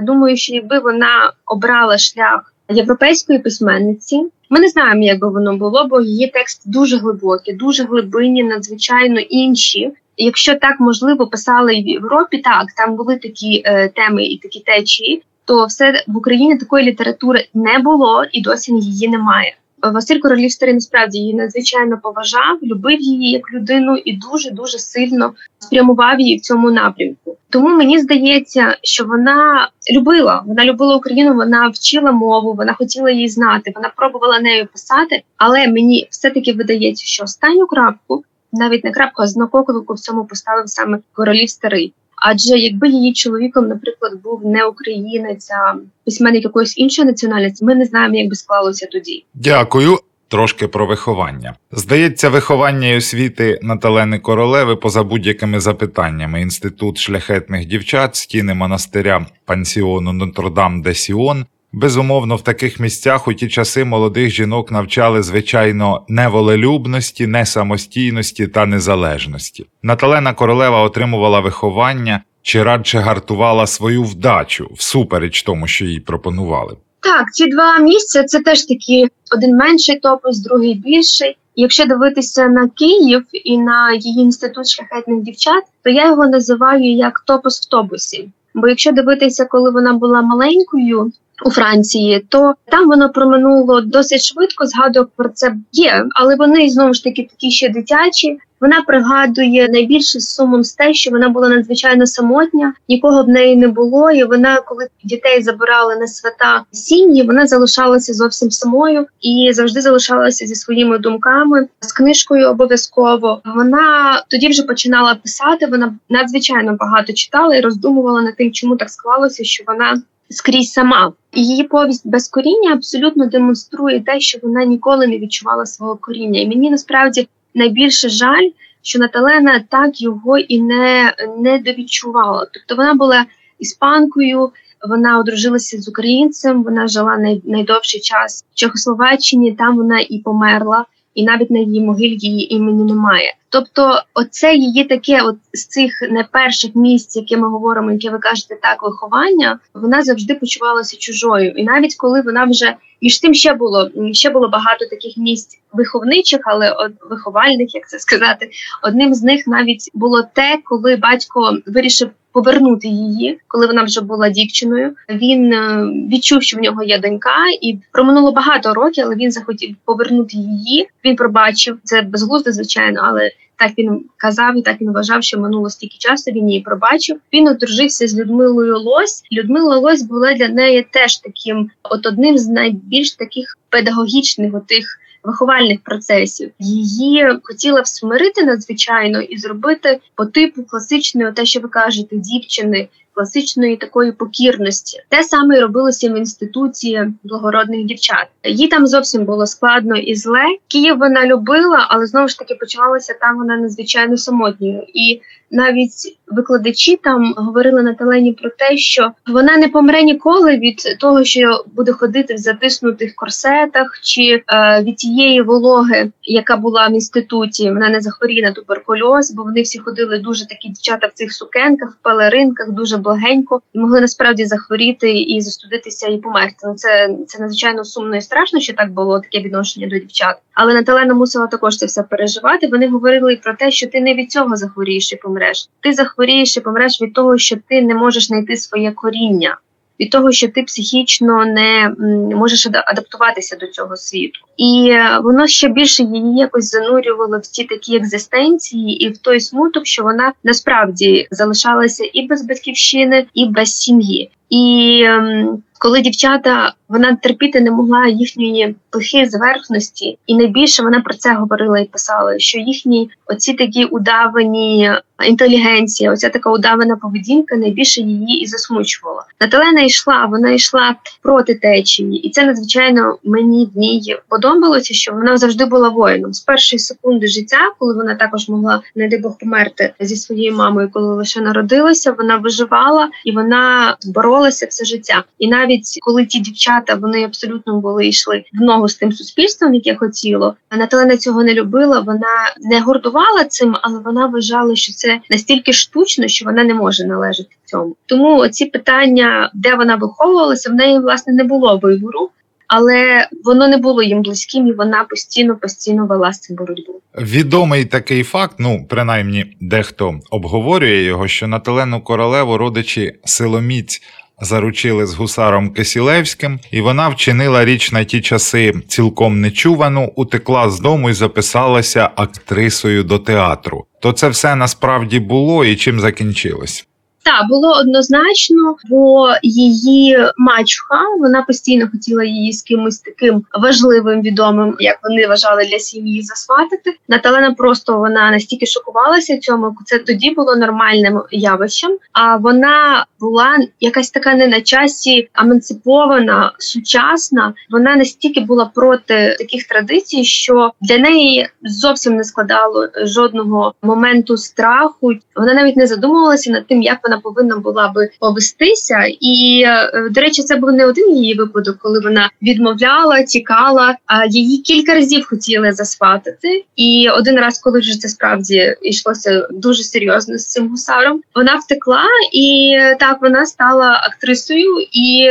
думаю, 0.00 0.36
що 0.36 0.54
якби 0.54 0.78
вона 0.78 1.32
обрала 1.46 1.98
шлях 1.98 2.54
європейської 2.68 3.38
письменниці, 3.38 4.22
ми 4.50 4.60
не 4.60 4.68
знаємо, 4.68 5.02
як 5.02 5.20
би 5.20 5.28
воно 5.28 5.56
було, 5.56 5.86
бо 5.90 6.00
її 6.00 6.28
текст 6.28 6.70
дуже 6.70 6.98
глибокий, 6.98 7.54
дуже 7.54 7.84
глибинні, 7.84 8.42
надзвичайно 8.42 9.20
інші. 9.20 9.92
Якщо 10.16 10.54
так 10.54 10.80
можливо 10.80 11.26
писали 11.26 11.72
в 11.72 11.88
Європі, 11.88 12.38
так 12.38 12.66
там 12.76 12.96
були 12.96 13.16
такі 13.16 13.62
е, 13.64 13.88
теми 13.88 14.24
і 14.24 14.38
такі 14.38 14.60
течії, 14.60 15.22
то 15.44 15.66
все 15.66 16.04
в 16.06 16.16
Україні 16.16 16.58
такої 16.58 16.86
літератури 16.86 17.46
не 17.54 17.78
було 17.78 18.24
і 18.32 18.42
досі 18.42 18.72
її 18.72 19.08
немає. 19.08 19.54
Василь 19.82 20.18
Королів 20.18 20.52
старий 20.52 20.74
насправді 20.74 21.18
її 21.18 21.34
надзвичайно 21.34 21.98
поважав, 22.02 22.58
любив 22.62 23.00
її 23.00 23.30
як 23.30 23.52
людину 23.52 23.96
і 23.96 24.16
дуже 24.16 24.50
дуже 24.50 24.78
сильно 24.78 25.32
спрямував 25.58 26.20
її 26.20 26.36
в 26.36 26.40
цьому 26.40 26.70
напрямку. 26.70 27.36
Тому 27.52 27.68
мені 27.68 27.98
здається, 27.98 28.76
що 28.82 29.04
вона 29.04 29.68
любила, 29.96 30.42
вона 30.46 30.64
любила 30.64 30.96
Україну, 30.96 31.34
вона 31.34 31.68
вчила 31.68 32.12
мову, 32.12 32.52
вона 32.52 32.74
хотіла 32.74 33.10
її 33.10 33.28
знати, 33.28 33.72
вона 33.74 33.92
пробувала 33.96 34.40
нею 34.40 34.66
писати. 34.72 35.22
Але 35.36 35.68
мені 35.68 36.08
все 36.10 36.30
таки 36.30 36.52
видається, 36.52 37.06
що 37.06 37.24
останню 37.24 37.66
крапку, 37.66 38.24
навіть 38.52 38.84
не 38.84 38.90
крапку, 38.90 39.22
а 39.22 39.26
знакоколику 39.26 39.94
в 39.94 39.98
цьому 39.98 40.24
поставив 40.24 40.68
саме 40.68 40.98
королів 41.12 41.50
старий. 41.50 41.92
Адже 42.16 42.58
якби 42.58 42.88
її 42.88 43.12
чоловіком, 43.12 43.68
наприклад, 43.68 44.12
був 44.24 44.46
не 44.46 44.64
українець, 44.64 45.50
а 45.50 45.74
письменник 46.04 46.44
якоїсь 46.44 46.78
іншої 46.78 47.06
національності, 47.06 47.64
ми 47.64 47.74
не 47.74 47.84
знаємо, 47.84 48.16
як 48.16 48.28
би 48.28 48.34
склалося 48.34 48.86
тоді. 48.92 49.24
Дякую. 49.34 49.98
Трошки 50.32 50.68
про 50.68 50.86
виховання. 50.86 51.54
Здається, 51.72 52.28
виховання 52.28 52.88
і 52.88 52.96
освіти 52.96 53.58
Наталени 53.62 54.18
Королеви 54.18 54.76
поза 54.76 55.02
будь-якими 55.02 55.60
запитаннями. 55.60 56.40
Інститут 56.40 56.98
шляхетних 56.98 57.66
дівчат, 57.66 58.16
стіни 58.16 58.54
монастиря 58.54 59.26
пансіону 59.44 60.12
Нотр-Дам 60.12 60.82
де 60.82 60.94
Сіон 60.94 61.46
Безумовно, 61.72 62.36
в 62.36 62.42
таких 62.42 62.80
місцях 62.80 63.28
у 63.28 63.34
ті 63.34 63.48
часи 63.48 63.84
молодих 63.84 64.30
жінок 64.30 64.72
навчали, 64.72 65.22
звичайно, 65.22 66.04
не 66.08 66.28
волелюбності, 66.28 67.26
не 67.26 67.46
самостійності 67.46 68.46
та 68.46 68.66
незалежності. 68.66 69.66
Наталена 69.82 70.34
Королева 70.34 70.82
отримувала 70.82 71.40
виховання 71.40 72.20
чи 72.42 72.62
радше 72.62 72.98
гартувала 72.98 73.66
свою 73.66 74.02
вдачу 74.02 74.70
всупереч 74.74 75.42
тому, 75.42 75.66
що 75.66 75.84
їй 75.84 76.00
пропонували. 76.00 76.76
Так, 77.02 77.32
ці 77.32 77.46
два 77.46 77.78
місця 77.78 78.24
це 78.24 78.40
теж 78.40 78.62
такі 78.62 79.08
один 79.34 79.56
менший 79.56 80.00
топос, 80.00 80.38
другий 80.38 80.74
більший. 80.74 81.36
Якщо 81.56 81.86
дивитися 81.86 82.48
на 82.48 82.68
Київ 82.68 83.24
і 83.32 83.58
на 83.58 83.92
її 83.92 84.20
інститут 84.20 84.68
шляхетних 84.68 85.20
дівчат, 85.20 85.64
то 85.82 85.90
я 85.90 86.06
його 86.06 86.28
називаю 86.28 86.92
як 86.92 87.22
топос 87.26 87.60
в 87.60 87.68
тобусі. 87.68 88.28
Бо 88.54 88.68
якщо 88.68 88.92
дивитися, 88.92 89.44
коли 89.44 89.70
вона 89.70 89.92
була 89.92 90.22
маленькою, 90.22 91.12
у 91.44 91.50
Франції, 91.50 92.26
то 92.28 92.54
там 92.64 92.88
воно 92.88 93.10
проминуло 93.10 93.80
досить 93.80 94.24
швидко. 94.24 94.66
Згадок 94.66 95.10
про 95.16 95.28
це 95.28 95.54
є, 95.72 96.04
але 96.14 96.36
вони 96.36 96.70
знову 96.70 96.94
ж 96.94 97.04
таки 97.04 97.28
такі 97.30 97.50
ще 97.50 97.68
дитячі. 97.68 98.38
Вона 98.60 98.82
пригадує 98.82 99.68
найбільше 99.68 100.20
з 100.20 100.34
сумом 100.34 100.64
з 100.64 100.74
те, 100.74 100.94
що 100.94 101.10
вона 101.10 101.28
була 101.28 101.48
надзвичайно 101.48 102.06
самотня, 102.06 102.74
нікого 102.88 103.22
в 103.22 103.28
неї 103.28 103.56
не 103.56 103.68
було. 103.68 104.10
І 104.10 104.24
вона, 104.24 104.60
коли 104.60 104.86
дітей 105.04 105.42
забирали 105.42 105.96
на 105.96 106.06
свята 106.06 106.64
сім'ї, 106.72 107.22
вона 107.22 107.46
залишалася 107.46 108.14
зовсім 108.14 108.50
самою 108.50 109.06
і 109.20 109.50
завжди 109.52 109.80
залишалася 109.80 110.46
зі 110.46 110.54
своїми 110.54 110.98
думками 110.98 111.68
з 111.80 111.92
книжкою. 111.92 112.48
Обов'язково 112.48 113.40
вона 113.44 114.22
тоді 114.28 114.48
вже 114.48 114.62
починала 114.62 115.14
писати. 115.14 115.66
Вона 115.66 115.94
надзвичайно 116.08 116.76
багато 116.80 117.12
читала 117.12 117.56
і 117.56 117.60
роздумувала 117.60 118.22
над 118.22 118.36
тим, 118.36 118.52
чому 118.52 118.76
так 118.76 118.90
склалося, 118.90 119.44
що 119.44 119.64
вона 119.66 120.02
скрізь 120.30 120.72
сама. 120.72 121.12
Її 121.34 121.64
повість 121.64 122.08
без 122.08 122.28
коріння 122.28 122.72
абсолютно 122.72 123.26
демонструє 123.26 124.00
те, 124.00 124.20
що 124.20 124.38
вона 124.42 124.64
ніколи 124.64 125.06
не 125.06 125.18
відчувала 125.18 125.66
свого 125.66 125.96
коріння. 125.96 126.40
І 126.40 126.46
мені 126.46 126.70
насправді 126.70 127.28
найбільше 127.54 128.08
жаль, 128.08 128.48
що 128.82 128.98
Наталена 128.98 129.64
так 129.68 130.02
його 130.02 130.38
і 130.38 130.60
не 130.60 131.14
не 131.38 131.58
довідчувала. 131.58 132.46
Тобто 132.52 132.76
вона 132.76 132.94
була 132.94 133.26
іспанкою, 133.58 134.50
вона 134.88 135.18
одружилася 135.18 135.80
з 135.80 135.88
українцем, 135.88 136.62
вона 136.62 136.88
жила 136.88 137.16
най, 137.16 137.42
найдовший 137.44 138.00
час 138.00 138.44
в 138.52 138.54
Чехословаччині, 138.54 139.52
там 139.52 139.76
вона 139.76 140.00
і 140.00 140.18
померла, 140.18 140.84
і 141.14 141.24
навіть 141.24 141.50
на 141.50 141.58
її 141.58 141.80
могилі 141.80 142.16
її 142.20 142.54
імені 142.54 142.84
немає. 142.84 143.34
Тобто, 143.48 144.02
оце 144.14 144.54
її 144.54 144.84
таке, 144.84 145.22
от 145.22 145.36
з 145.52 145.66
цих 145.66 145.92
не 146.10 146.24
перших 146.32 146.74
місць, 146.74 147.16
які 147.16 147.36
ми 147.36 147.48
говоримо, 147.48 147.92
які 147.92 148.10
ви 148.10 148.18
кажете, 148.18 148.58
так 148.62 148.82
виховання, 148.82 149.58
вона 149.74 150.02
завжди 150.02 150.34
почувалася 150.34 150.96
чужою. 150.96 151.50
І 151.50 151.64
навіть 151.64 151.96
коли 151.96 152.20
вона 152.20 152.44
вже 152.44 152.76
між 153.02 153.20
тим 153.20 153.34
ще 153.34 153.54
було 153.54 153.90
ще 154.12 154.30
було 154.30 154.48
багато 154.48 154.86
таких 154.90 155.16
місць 155.16 155.58
виховничих, 155.72 156.40
але 156.44 156.72
от 156.72 156.92
виховальних, 157.10 157.74
як 157.74 157.88
це 157.88 157.98
сказати, 157.98 158.50
одним 158.82 159.14
з 159.14 159.22
них 159.22 159.46
навіть 159.46 159.90
було 159.94 160.22
те, 160.34 160.58
коли 160.64 160.96
батько 160.96 161.58
вирішив. 161.66 162.10
Повернути 162.32 162.88
її, 162.88 163.38
коли 163.48 163.66
вона 163.66 163.82
вже 163.82 164.00
була 164.00 164.28
дівчиною. 164.28 164.94
Він 165.08 165.52
е, 165.52 165.84
відчув, 166.12 166.42
що 166.42 166.58
в 166.58 166.60
нього 166.60 166.82
є 166.82 166.98
донька, 166.98 167.36
і 167.62 167.78
проминуло 167.92 168.32
багато 168.32 168.74
років, 168.74 169.04
але 169.06 169.14
він 169.14 169.32
захотів 169.32 169.76
повернути 169.84 170.36
її. 170.36 170.88
Він 171.04 171.16
пробачив 171.16 171.78
це 171.84 172.02
безглуздо, 172.02 172.52
звичайно, 172.52 173.00
але 173.04 173.30
так 173.62 173.72
він 173.78 174.04
казав 174.16 174.58
і 174.58 174.62
так 174.62 174.80
він 174.80 174.92
вважав, 174.92 175.22
що 175.22 175.40
минуло 175.40 175.70
стільки 175.70 175.96
часу. 175.98 176.30
Він 176.30 176.48
її 176.48 176.60
пробачив. 176.60 177.16
Він 177.32 177.48
одружився 177.48 178.06
з 178.06 178.18
Людмилою 178.18 178.78
Лось. 178.78 179.22
Людмила 179.32 179.76
Лось 179.76 180.02
була 180.02 180.34
для 180.34 180.48
неї 180.48 180.86
теж 180.90 181.18
таким, 181.18 181.70
от 181.82 182.06
одним 182.06 182.38
з 182.38 182.48
найбільш 182.48 183.12
таких 183.12 183.58
педагогічних 183.68 184.54
отих 184.54 184.98
виховальних 185.24 185.80
процесів. 185.80 186.50
Її 186.58 187.38
хотіла 187.42 187.80
всмирити 187.80 188.44
надзвичайно 188.44 189.20
і 189.20 189.38
зробити 189.38 190.00
по 190.14 190.26
типу 190.26 190.62
класичної, 190.62 191.32
те, 191.32 191.46
що 191.46 191.60
ви 191.60 191.68
кажете, 191.68 192.16
дівчини 192.16 192.88
класичної 193.14 193.76
такої 193.76 194.12
покірності. 194.12 194.98
Те 195.08 195.22
саме 195.22 195.60
робилося 195.60 196.12
в 196.12 196.18
інституції 196.18 197.14
благородних 197.24 197.84
дівчат. 197.84 198.26
Їй 198.44 198.68
там 198.68 198.86
зовсім 198.86 199.24
було 199.24 199.46
складно 199.46 199.96
і 199.96 200.14
зле. 200.14 200.44
Київ 200.68 200.98
вона 200.98 201.26
любила, 201.26 201.86
але 201.90 202.06
знову 202.06 202.28
ж 202.28 202.38
таки 202.38 202.54
почувалася 202.54 203.14
там 203.20 203.36
вона 203.36 203.56
надзвичайно 203.56 204.16
самотньою. 204.16 204.82
І 204.94 205.20
навіть 205.52 206.18
викладачі 206.28 206.96
там 206.96 207.34
говорили 207.36 207.82
на 207.82 207.94
талені 207.94 208.32
про 208.32 208.50
те, 208.50 208.76
що 208.76 209.12
вона 209.26 209.56
не 209.56 209.68
помре 209.68 210.02
ніколи 210.02 210.56
від 210.56 210.98
того, 211.00 211.24
що 211.24 211.64
буде 211.74 211.92
ходити 211.92 212.34
в 212.34 212.38
затиснутих 212.38 213.14
корсетах, 213.14 214.00
чи 214.02 214.22
е, 214.22 214.82
від 214.82 214.96
тієї 214.96 215.42
вологи, 215.42 216.10
яка 216.22 216.56
була 216.56 216.88
в 216.88 216.92
інституті. 216.92 217.70
Вона 217.70 217.88
не 217.88 218.00
захворіє 218.00 218.42
на 218.42 218.52
туберкульоз, 218.52 219.30
бо 219.30 219.42
вони 219.42 219.62
всі 219.62 219.78
ходили 219.78 220.18
дуже 220.18 220.48
такі 220.48 220.68
дівчата 220.68 221.06
в 221.06 221.12
цих 221.12 221.32
сукенках, 221.32 221.90
в 221.90 222.02
пелеринках, 222.02 222.70
дуже 222.70 222.96
благенько 223.02 223.60
могли 223.74 224.00
насправді 224.00 224.44
захворіти 224.44 225.12
і 225.12 225.40
застудитися 225.40 226.08
і 226.08 226.18
померти. 226.18 226.56
Ну 226.64 226.74
це 226.74 227.16
це 227.26 227.42
надзвичайно 227.42 227.84
сумно 227.84 228.16
і 228.16 228.20
страшно, 228.20 228.60
що 228.60 228.72
так 228.72 228.92
було 228.92 229.20
таке 229.20 229.40
відношення 229.40 229.86
до 229.86 229.98
дівчат. 229.98 230.36
Але 230.54 230.74
Наталена 230.74 231.14
мусила 231.14 231.46
також 231.46 231.76
це 231.76 231.86
все 231.86 232.02
переживати. 232.02 232.66
Вони 232.66 232.88
говорили 232.88 233.40
про 233.42 233.54
те, 233.54 233.70
що 233.70 233.86
ти 233.86 234.00
не 234.00 234.14
від 234.14 234.30
цього 234.30 234.56
захворієш 234.56 235.12
і 235.12 235.16
помреш. 235.16 235.68
Ти 235.80 235.92
захворієш 235.92 236.56
і 236.56 236.60
помреш 236.60 237.02
від 237.02 237.14
того, 237.14 237.38
що 237.38 237.56
ти 237.68 237.82
не 237.82 237.94
можеш 237.94 238.26
знайти 238.26 238.56
своє 238.56 238.92
коріння 238.92 239.58
від 240.00 240.10
того, 240.10 240.32
що 240.32 240.48
ти 240.48 240.62
психічно 240.62 241.44
не 241.44 241.94
можеш 242.36 242.66
адаптуватися 242.66 243.56
до 243.56 243.66
цього 243.66 243.96
світу, 243.96 244.40
і 244.56 244.88
е, 244.92 245.18
воно 245.22 245.46
ще 245.46 245.68
більше 245.68 246.02
її 246.02 246.36
якось 246.36 246.70
занурювало 246.70 247.38
в 247.38 247.46
ті 247.46 247.64
такі 247.64 247.96
екзистенції, 247.96 249.04
і 249.04 249.08
в 249.08 249.18
той 249.18 249.40
смуток, 249.40 249.86
що 249.86 250.02
вона 250.02 250.32
насправді 250.44 251.28
залишалася 251.30 252.10
і 252.12 252.26
без 252.26 252.42
батьківщини, 252.42 253.26
і 253.34 253.46
без 253.46 253.76
сім'ї. 253.76 254.30
І 254.50 255.04
ем, 255.06 255.62
коли 255.82 256.00
дівчата 256.00 256.74
вона 256.88 257.16
терпіти 257.22 257.60
не 257.60 257.70
могла 257.70 258.06
їхньої 258.06 258.74
пихи 258.90 259.26
зверхності, 259.26 260.18
і 260.26 260.36
найбільше 260.36 260.82
вона 260.82 261.00
про 261.00 261.14
це 261.14 261.34
говорила 261.34 261.78
і 261.78 261.84
писала, 261.84 262.38
що 262.38 262.58
їхні 262.58 263.10
оці 263.26 263.54
такі 263.54 263.84
удавані 263.84 264.90
інтелігенція, 265.26 266.12
оця 266.12 266.28
така 266.28 266.50
удавана 266.50 266.96
поведінка 266.96 267.56
найбільше 267.56 268.00
її 268.00 268.42
і 268.42 268.46
засмучувала. 268.46 269.24
Наталена 269.40 269.80
йшла, 269.80 270.26
вона 270.26 270.50
йшла 270.50 270.94
проти 271.22 271.54
течії, 271.54 272.16
і 272.16 272.30
це 272.30 272.44
надзвичайно 272.44 273.18
мені 273.24 273.68
в 273.74 273.78
ній 273.78 274.16
подобалося, 274.28 274.94
що 274.94 275.12
вона 275.12 275.36
завжди 275.36 275.64
була 275.64 275.88
воїном 275.88 276.32
з 276.32 276.40
першої 276.40 276.80
секунди 276.80 277.26
життя, 277.26 277.58
коли 277.78 277.94
вона 277.94 278.14
також 278.14 278.48
могла 278.48 278.82
не 278.94 279.08
дай 279.08 279.18
Бог 279.18 279.38
померти 279.38 279.94
зі 280.00 280.16
своєю 280.16 280.56
мамою, 280.56 280.90
коли 280.92 281.14
лише 281.14 281.40
народилася. 281.40 282.12
Вона 282.12 282.36
виживала 282.36 283.08
і 283.24 283.32
вона 283.32 283.96
боролася 284.06 284.66
все 284.66 284.84
життя. 284.84 285.24
І 285.38 285.48
навіть 285.48 285.71
коли 286.00 286.26
ті 286.26 286.40
дівчата 286.40 286.94
вони 286.94 287.24
абсолютно 287.24 287.80
були 287.80 288.06
йшли 288.06 288.44
в 288.52 288.60
ногу 288.60 288.88
з 288.88 288.94
тим 288.94 289.12
суспільством, 289.12 289.74
яке 289.74 289.94
хотіло. 289.94 290.54
Наталена 290.76 291.16
цього 291.16 291.44
не 291.44 291.54
любила. 291.54 292.00
Вона 292.00 292.54
не 292.60 292.80
гордувала 292.80 293.44
цим, 293.44 293.76
але 293.82 293.98
вона 293.98 294.26
вважала, 294.26 294.76
що 294.76 294.92
це 294.92 295.20
настільки 295.30 295.72
штучно, 295.72 296.28
що 296.28 296.44
вона 296.44 296.64
не 296.64 296.74
може 296.74 297.06
належати 297.06 297.50
цьому. 297.64 297.96
Тому 298.06 298.48
ці 298.48 298.66
питання, 298.66 299.50
де 299.54 299.74
вона 299.74 299.96
виховувалася, 299.96 300.70
в 300.70 300.74
неї 300.74 300.98
власне 300.98 301.32
не 301.32 301.44
було 301.44 301.78
вибору. 301.82 302.30
Але 302.74 303.28
воно 303.44 303.68
не 303.68 303.76
було 303.76 304.02
їм 304.02 304.22
близьким, 304.22 304.66
і 304.66 304.72
вона 304.72 305.04
постійно 305.04 305.56
постійно 305.56 306.06
вела 306.06 306.32
з 306.32 306.40
цим 306.40 306.56
боротьбу. 306.56 307.00
Відомий 307.20 307.84
такий 307.84 308.22
факт, 308.22 308.56
ну 308.58 308.86
принаймні 308.88 309.56
дехто 309.60 310.20
обговорює 310.30 311.02
його, 311.02 311.28
що 311.28 311.48
Наталену 311.48 312.00
королеву 312.00 312.58
родичі 312.58 313.14
силоміць 313.24 314.02
заручили 314.42 315.06
з 315.06 315.14
гусаром 315.14 315.70
Кисілевським, 315.70 316.60
і 316.70 316.80
вона 316.80 317.08
вчинила 317.08 317.64
річ 317.64 317.92
на 317.92 318.04
ті 318.04 318.20
часи 318.20 318.74
цілком 318.88 319.40
нечувану, 319.40 320.12
утекла 320.16 320.70
з 320.70 320.80
дому 320.80 321.10
і 321.10 321.12
записалася 321.12 322.10
актрисою 322.16 323.04
до 323.04 323.18
театру. 323.18 323.84
То 324.00 324.12
це 324.12 324.28
все 324.28 324.54
насправді 324.54 325.20
було 325.20 325.64
і 325.64 325.76
чим 325.76 326.00
закінчилось. 326.00 326.86
Так, 327.24 327.48
було 327.48 327.72
однозначно, 327.72 328.76
бо 328.88 329.28
її 329.42 330.28
мачуха 330.36 331.00
вона 331.20 331.42
постійно 331.42 331.88
хотіла 331.92 332.24
її 332.24 332.52
з 332.52 332.62
кимось 332.62 332.98
таким 332.98 333.44
важливим, 333.62 334.22
відомим, 334.22 334.76
як 334.78 334.98
вони 335.02 335.26
вважали 335.26 335.64
для 335.64 335.78
сім'ї 335.78 336.22
засватати. 336.22 336.96
Наталена 337.08 337.54
просто 337.54 337.98
вона 337.98 338.30
настільки 338.30 338.66
шокувалася 338.66 339.38
цьому. 339.38 339.76
Це 339.84 339.98
тоді 339.98 340.30
було 340.30 340.56
нормальним 340.56 341.22
явищем. 341.30 341.98
А 342.12 342.36
вона 342.36 343.06
була 343.20 343.56
якась 343.80 344.10
така 344.10 344.34
не 344.34 344.46
на 344.46 344.60
часі 344.60 345.28
емансипована, 345.34 346.52
сучасна. 346.58 347.54
Вона 347.70 347.96
настільки 347.96 348.40
була 348.40 348.70
проти 348.74 349.36
таких 349.38 349.64
традицій, 349.68 350.24
що 350.24 350.72
для 350.80 350.98
неї 350.98 351.48
зовсім 351.62 352.16
не 352.16 352.24
складало 352.24 352.88
жодного 353.04 353.74
моменту 353.82 354.36
страху. 354.36 355.12
Вона 355.36 355.54
навіть 355.54 355.76
не 355.76 355.86
задумувалася 355.86 356.50
над 356.50 356.66
тим, 356.66 356.82
як 356.82 356.98
вона 357.04 357.11
вона 357.12 357.20
повинна 357.20 357.56
була 357.56 357.88
би 357.88 358.10
повестися. 358.18 359.04
І 359.20 359.62
е, 359.66 360.08
до 360.10 360.20
речі, 360.20 360.42
це 360.42 360.56
був 360.56 360.72
не 360.72 360.86
один 360.86 361.16
її 361.16 361.34
випадок, 361.34 361.76
коли 361.78 362.00
вона 362.00 362.30
відмовляла, 362.42 363.22
тікала. 363.22 363.96
А 364.06 364.26
її 364.26 364.58
кілька 364.58 364.94
разів 364.94 365.26
хотіли 365.28 365.72
засватати. 365.72 366.64
І 366.76 367.08
один 367.10 367.36
раз, 367.36 367.58
коли 367.58 367.80
вже 367.80 367.98
це 367.98 368.08
справді 368.08 368.76
йшлося 368.82 369.48
дуже 369.50 369.82
серйозно 369.82 370.38
з 370.38 370.46
цим 370.46 370.68
гусаром, 370.68 371.22
вона 371.34 371.56
втекла, 371.56 372.04
і 372.32 372.76
так 372.98 373.18
вона 373.22 373.46
стала 373.46 374.00
актрисою 374.04 374.86
і. 374.92 375.30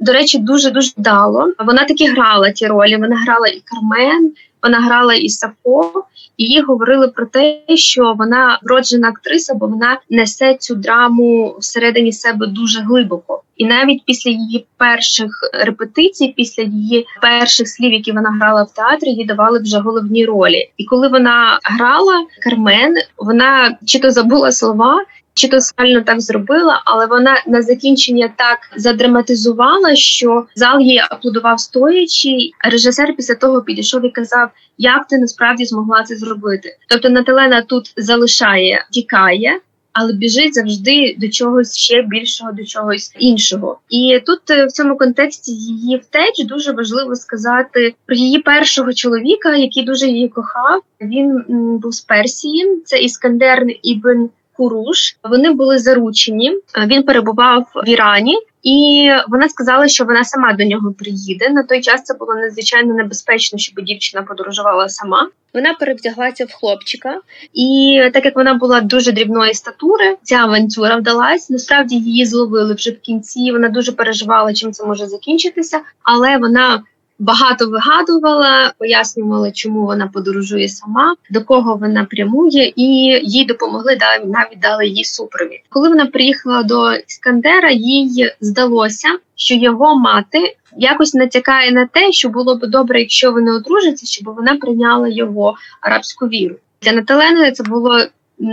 До 0.00 0.12
речі, 0.12 0.38
дуже 0.38 0.70
дуже 0.70 0.92
вдало. 0.98 1.52
Вона 1.58 1.84
таки 1.84 2.10
грала 2.10 2.50
ті 2.50 2.66
ролі. 2.66 2.96
Вона 2.96 3.16
грала 3.16 3.48
і 3.48 3.62
Кармен, 3.64 4.32
вона 4.66 4.80
грала 4.80 5.14
і 5.14 5.28
Сафо, 5.28 6.04
і 6.36 6.44
їй 6.44 6.60
говорили 6.60 7.08
про 7.08 7.26
те, 7.26 7.60
що 7.74 8.14
вона 8.18 8.58
вроджена 8.62 9.08
актриса, 9.08 9.54
бо 9.54 9.66
вона 9.66 10.00
несе 10.10 10.54
цю 10.54 10.74
драму 10.74 11.56
всередині 11.58 12.12
себе 12.12 12.46
дуже 12.46 12.80
глибоко. 12.80 13.42
І 13.56 13.66
навіть 13.66 14.02
після 14.06 14.30
її 14.30 14.66
перших 14.76 15.50
репетицій, 15.52 16.34
після 16.36 16.62
її 16.62 17.06
перших 17.22 17.68
слів, 17.68 17.92
які 17.92 18.12
вона 18.12 18.30
грала 18.40 18.62
в 18.62 18.74
театрі, 18.74 19.08
їй 19.08 19.24
давали 19.24 19.58
вже 19.58 19.78
головні 19.78 20.24
ролі. 20.24 20.70
І 20.76 20.84
коли 20.84 21.08
вона 21.08 21.58
грала 21.64 22.26
Кармен, 22.42 22.94
вона 23.18 23.76
чи 23.84 23.98
то 23.98 24.10
забула 24.10 24.52
слова, 24.52 25.04
чи 25.36 25.48
то 25.48 25.60
сально 25.60 26.02
так 26.02 26.20
зробила, 26.20 26.82
але 26.84 27.06
вона 27.06 27.42
на 27.46 27.62
закінчення 27.62 28.32
так 28.36 28.58
задраматизувала, 28.76 29.96
що 29.96 30.46
зал 30.54 30.80
її 30.80 31.02
аплодував 31.10 31.60
стоячи. 31.60 32.50
Режисер 32.70 33.16
після 33.16 33.34
того 33.34 33.62
підійшов 33.62 34.04
і 34.04 34.10
казав, 34.10 34.50
як 34.78 35.06
ти 35.06 35.18
насправді 35.18 35.64
змогла 35.64 36.02
це 36.02 36.16
зробити. 36.16 36.76
Тобто 36.88 37.10
Наталена 37.10 37.62
тут 37.62 37.92
залишає, 37.96 38.86
тікає. 38.90 39.60
Але 39.98 40.12
біжить 40.12 40.54
завжди 40.54 41.16
до 41.18 41.28
чогось 41.28 41.76
ще 41.76 42.02
більшого, 42.02 42.52
до 42.52 42.64
чогось 42.64 43.12
іншого. 43.18 43.78
І 43.90 44.20
тут 44.26 44.50
е, 44.50 44.66
в 44.66 44.72
цьому 44.72 44.96
контексті 44.96 45.52
її 45.52 45.96
втеч 45.96 46.44
дуже 46.44 46.72
важливо 46.72 47.14
сказати 47.14 47.94
про 48.06 48.16
її 48.16 48.38
першого 48.38 48.92
чоловіка, 48.92 49.56
який 49.56 49.84
дуже 49.84 50.06
її 50.06 50.28
кохав. 50.28 50.82
Він 51.00 51.44
був 51.78 51.94
з 51.94 52.00
Персії. 52.00 52.82
Це 52.84 52.98
Іскандер 52.98 53.66
Ібн 53.82 54.30
Куруш. 54.56 55.16
Вони 55.24 55.50
були 55.50 55.78
заручені. 55.78 56.52
Він 56.86 57.02
перебував 57.02 57.66
в 57.74 57.88
Ірані. 57.88 58.38
І 58.66 59.10
вона 59.28 59.48
сказала, 59.48 59.88
що 59.88 60.04
вона 60.04 60.24
сама 60.24 60.52
до 60.52 60.64
нього 60.64 60.92
приїде. 60.98 61.48
На 61.48 61.62
той 61.62 61.80
час 61.80 62.02
це 62.02 62.14
було 62.14 62.34
надзвичайно 62.34 62.94
небезпечно, 62.94 63.58
щоб 63.58 63.84
дівчина 63.84 64.22
подорожувала 64.22 64.88
сама. 64.88 65.28
Вона 65.54 65.74
перевдяглася 65.74 66.44
в 66.44 66.52
хлопчика, 66.52 67.20
і 67.54 68.00
так 68.12 68.24
як 68.24 68.36
вона 68.36 68.54
була 68.54 68.80
дуже 68.80 69.12
дрібної 69.12 69.54
статури, 69.54 70.16
ця 70.22 70.36
авантюра 70.36 70.96
вдалась. 70.96 71.50
Насправді 71.50 71.96
її 71.96 72.26
зловили 72.26 72.74
вже 72.74 72.90
в 72.90 73.00
кінці. 73.00 73.52
Вона 73.52 73.68
дуже 73.68 73.92
переживала, 73.92 74.54
чим 74.54 74.72
це 74.72 74.86
може 74.86 75.06
закінчитися, 75.06 75.80
але 76.02 76.36
вона 76.36 76.82
багато 77.18 77.68
вигадувала, 77.68 78.72
пояснювала, 78.78 79.50
чому 79.50 79.86
вона 79.86 80.06
подорожує 80.06 80.68
сама, 80.68 81.16
до 81.30 81.44
кого 81.44 81.76
вона 81.76 82.04
прямує, 82.04 82.72
і 82.76 82.84
їй 83.22 83.44
допомогли 83.44 83.98
навіть 84.24 84.60
дали 84.62 84.86
їй 84.86 85.04
супровід. 85.04 85.60
Коли 85.68 85.88
вона 85.88 86.06
приїхала 86.06 86.62
до 86.62 86.92
Іскандера, 86.92 87.70
їй 87.70 88.32
здалося, 88.40 89.08
що 89.36 89.54
його 89.54 89.98
мати 89.98 90.56
якось 90.76 91.14
натякає 91.14 91.72
на 91.72 91.86
те, 91.86 92.12
що 92.12 92.28
було 92.28 92.56
б 92.56 92.66
добре, 92.66 93.00
якщо 93.00 93.32
вони 93.32 93.52
одружаться, 93.52 94.06
щоб 94.06 94.34
вона 94.34 94.56
прийняла 94.56 95.08
його 95.08 95.54
арабську 95.80 96.26
віру. 96.26 96.56
Для 96.82 96.92
Наталени 96.92 97.52
це 97.52 97.62
було 97.62 98.00